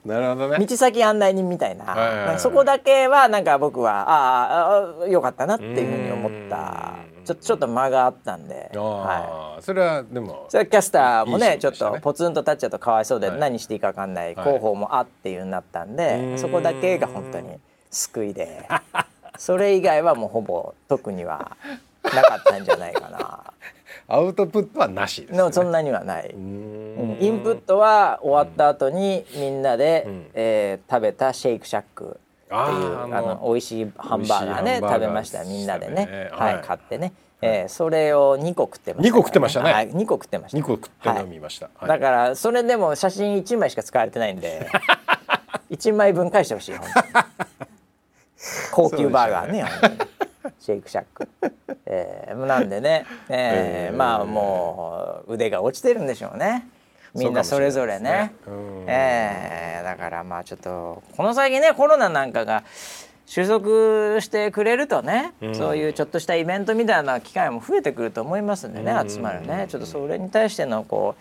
[0.04, 0.64] なるほどね。
[0.64, 6.94] 道先案内人みたいな,、そこだけはなんか僕はああよかったなっていうふうに思った
[7.30, 17.58] ちょちょっと間があったんで、はい、それはでもそれはキャスターもね、ね、ちょっとポツンと立っちゃうとかわいそうで、何していいか分かんない、広報もあっていうになったんで、そこだけが本当に
[17.90, 18.68] 救いで
[19.38, 21.56] それ以外はもうほぼ特には
[22.02, 23.44] なかったんじゃないかな。
[24.08, 32.18] アウトプットはなしです、ね、そんなにはない、うん、インプットは終わった後にみんなで、うん、えー、食べたシェイクシャック
[32.50, 40.58] っていうあの美味しいハンバーガーね食べましたみんなでね、はい、はい、買ってね、えー、それを2個食ってました、ね、2個食ってましたね、はい、2個食ってました。
[40.58, 44.68] 2個食って飲みました、はい、だからそれでも写真1枚しか使われてないんで
[45.70, 46.74] 1枚分返してほしい
[48.72, 49.64] 高級バーガーね
[50.58, 51.28] シェイクシャック、
[51.86, 53.36] えー、なんでね、えー、
[53.88, 56.66] えー、まあもう腕が落ちてるんでしょうね
[57.14, 58.10] みんなそれぞれね。
[58.10, 58.34] ね、
[58.86, 62.64] えー、だからまあちょっとこの先ねコロナなんかが
[63.26, 69.66] 収束してくれるとね、うん、そういうちょっとしたイベントみたいな機会も増えてくると思いますんでね、うん、集まるね。
[69.68, 71.14] ちょっとそれに対してのこ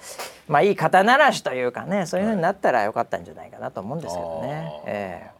[0.48, 4.82] うまあいい肩慣らしというかねそういうふうになったらよかったんじゃないかなと思うんですけどね。
[4.86, 5.39] えー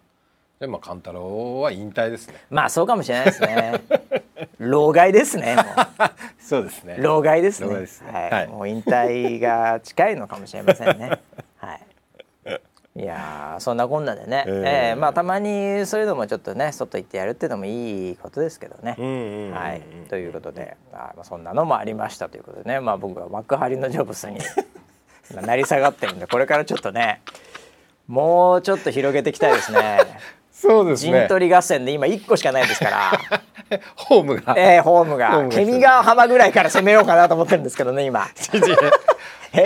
[0.60, 2.36] でも勘太郎は引退ですね。
[2.50, 3.82] まあそうかもしれないですね。
[4.60, 5.56] 老害ですね。
[6.38, 6.98] そうですね。
[7.00, 7.86] 老害ですね。
[7.88, 11.20] すねはい、はい、もう引退が近いのかもしれませんね。
[11.58, 11.82] はい。
[12.96, 18.98] いやそんなこんなでね、えー、えー、まあたまにそういうのもちょっとね外行ってやるっていうのもいいことですけどね。
[19.54, 24.40] はい、ということで、まあ、そんなのもありましたということでね、まあ、僕は幕張のジョブスに
[25.32, 27.22] 成り下がってるんでこれからちょっとね
[28.08, 30.00] もうちょっと広げていきたいですね。
[30.60, 31.20] そうですね。
[31.20, 33.12] 陣取り合戦で今一個しかないですから。
[33.96, 34.56] ホームが。
[34.58, 35.48] ええー、ホームが。
[35.50, 38.28] ケミ川浜ぐらいから攻めようかなと思ってるんですけどね今。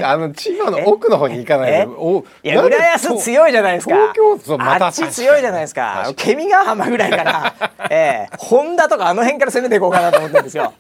[0.04, 2.26] あの千葉の奥の方に行かないと。
[2.44, 3.96] いや浦安強いじゃないですか。
[3.96, 6.14] 東京都またあっち強いじゃないですか。
[6.16, 7.54] ケミ川浜ぐらいから、
[7.90, 10.74] ええー、本田とかあの辺から攻めていこうかなと思ってるんですよ。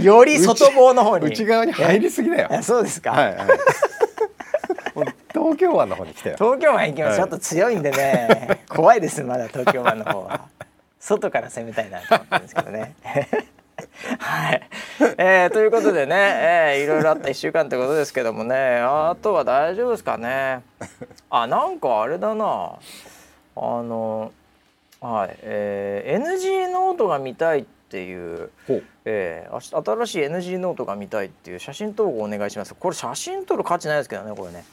[0.00, 1.26] より外房の方に。
[1.32, 2.62] 内側に入りすぎだよ。
[2.62, 3.10] そうですか。
[3.10, 3.36] はいはい。
[5.46, 6.36] 東京湾の方に来たよ。
[6.38, 8.62] 東京湾行きます、ちょっと強いんでね。
[8.68, 10.48] 怖いですまだ東京湾の方は。
[10.98, 12.94] 外から攻めたいなと思ったんですけどね。
[14.18, 14.68] はい、
[15.18, 18.80] えー、ということでね、えー、いろいろあった1週間ってことですけどもね。
[18.80, 20.62] あとは大丈夫ですかね。
[21.30, 22.72] あなんかあれだな。
[23.54, 24.32] あの
[25.00, 28.50] はい、えー、NG ノートが見たいっていう、
[29.04, 32.74] えー、新しい NG ノートが見たいっていう写真投稿お願いします。
[32.74, 34.64] これ写真撮る価値ないですけどねこれね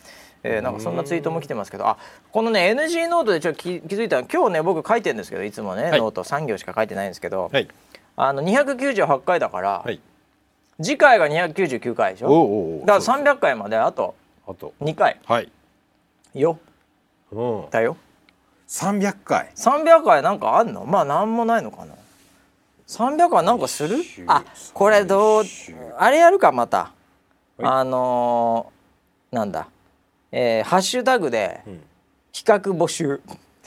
[0.44, 1.88] えー、なんかそんなツイートも来てますけど。
[1.88, 1.98] あ
[2.32, 7.68] このね NG ノートでちょっと気気づいた今日ね僕書いてるんですけどいつもね、はい、ノート3行しか書いてないんですけど、はい、
[8.18, 10.00] あの298回だから、はい、
[10.82, 12.28] 次回が299回でしょ？
[12.30, 14.16] おだから300回まであと
[14.48, 14.74] あと。
[14.82, 15.20] 2回。
[15.26, 15.50] はい。
[16.34, 16.60] よ、
[17.32, 17.96] うん、だよ。
[18.68, 19.50] 300回。
[19.56, 20.84] 300回なんかあんの？
[20.86, 21.94] まあなんもないのかな。
[22.88, 23.98] 300回なんかする？
[24.28, 25.44] あこれどう
[25.98, 26.91] あれやるかまた。
[27.62, 29.68] あのー、なんだ？
[30.36, 31.62] えー、ハッシュタグで
[32.34, 33.22] 企画募集、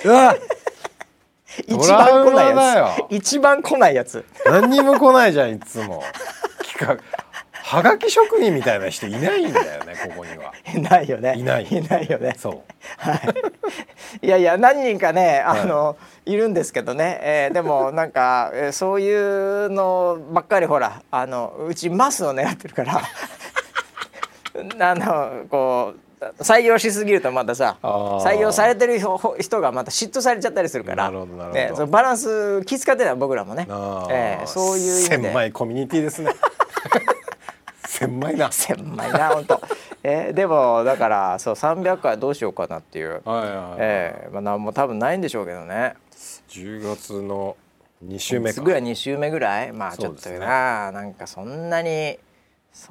[0.05, 0.35] うわ
[1.69, 6.03] 一番来ないやつ一番来ないやつ何にも来ないじゃんいつも
[6.65, 6.99] 企画
[7.63, 10.53] はがき職人みたいな人いないんだよねここには。
[10.73, 11.35] い ないよね。
[11.37, 11.67] いない。
[11.67, 12.37] いないよね。
[12.39, 12.61] そう。
[12.97, 14.25] はい。
[14.25, 15.97] いやいや何人かねあの、は
[16.27, 23.03] い、いるんですけどね、えー、でもなんか、えー、そういうのばっかりほらあのうちマスを狙ってるから
[24.91, 26.06] あのこう。
[26.39, 33.67] 採用しすぎるとまたさ採用されてる人がまた嫉妬されちゃったりするからね、そのバランス気遣ってない僕らもね、
[34.11, 35.17] えー、そういう意味で。
[35.17, 36.33] 狭いコミュニティですね。
[37.87, 38.51] 狭いな。
[38.51, 39.61] 狭いな本当
[40.03, 45.95] えー、でもだからそう300回どうしようかなっていう、何も多分ないんでしょうけどね。
[46.49, 47.57] 10月の
[48.05, 48.63] 2週目か。
[48.63, 49.73] ぐらい2週目ぐらい。
[49.73, 52.26] まあちょっとな、ね、なんかそんなにそ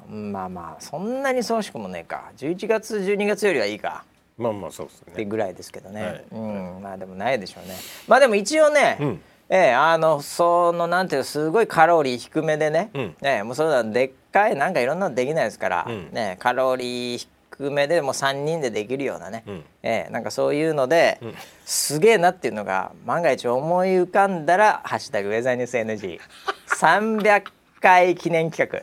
[0.08, 2.30] まあまあそんなにそうしくもねえか。
[2.36, 4.04] 11月12月よりはいいか。
[4.38, 5.12] まあまあそうですね。
[5.12, 6.80] ってぐらいですけどね、はい、うん。
[6.82, 7.74] まあでもないでしょうね。
[8.06, 9.20] まあでも一応ね、うん。
[9.48, 21.34] ええあのそのなんていうすごいカロリー低めでね、うん、ええ、もうそれはでっかいなんかいろんなのできないですから、うん、ね、カロリー低めでもう3人でできるようなね、うん、ええ、なんかそういうので、うん、
[21.64, 26.20] すげえなっていうのが万が一思い浮かんだら「ハッシュタグウェザーニュース NG」
[26.66, 27.44] 300
[27.80, 28.80] 回記念企画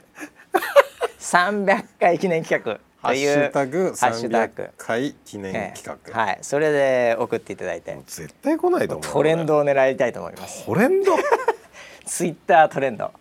[1.23, 6.39] 300回記念企画というハッシュタグ300回記念企画、えー、はい。
[6.41, 7.97] それで送っていただいて。
[8.05, 10.65] 絶対来ないと思うトレンドを狙いたいと思います。
[10.65, 11.15] トレンド？
[12.05, 13.11] ツイッタートレンド。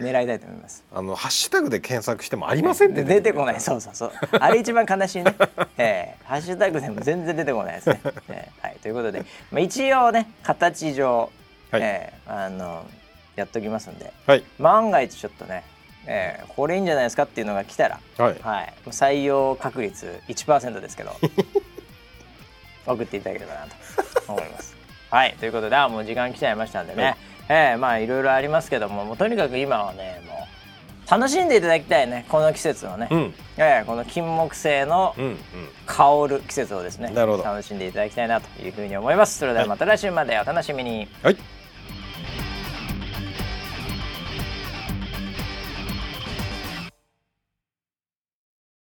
[0.00, 0.84] 狙いたいと思います。
[0.92, 3.60] あのハッシュタグで検索してもありませんって出てこない。
[3.60, 4.12] そうそうそう。
[4.32, 5.34] あれ一番悲しいね、
[5.78, 8.76] えー、ハッシュタグでも全然出てこないですね、 えー、はい。
[8.80, 11.30] ということで、まあ、一応ね形上、
[11.70, 12.84] はい、えー、あの
[13.36, 15.64] やっときますんで、はい、万が一ちょっとね
[16.06, 21.12] えー、これいいんじゃないですかっていうのが来たら、はい、はい、採用確率1%ですけど。
[22.94, 24.76] 送っていただければなと思います。
[25.10, 25.34] はい。
[25.38, 27.16] ということであもう時間来ちゃいましたんでね、はい、
[27.48, 30.46] えー、まあいろいろありますけどももうとにかく今はねも
[31.06, 35.14] う楽しんでいただきたいねこの季節をね、うん、えー、この金木犀の
[35.86, 39.38] 香る季節をですね、うんうん、楽しんでいただきたいなというふうに思います。
[39.38, 41.08] それではまた来週までお楽しみに。
[41.22, 41.36] はい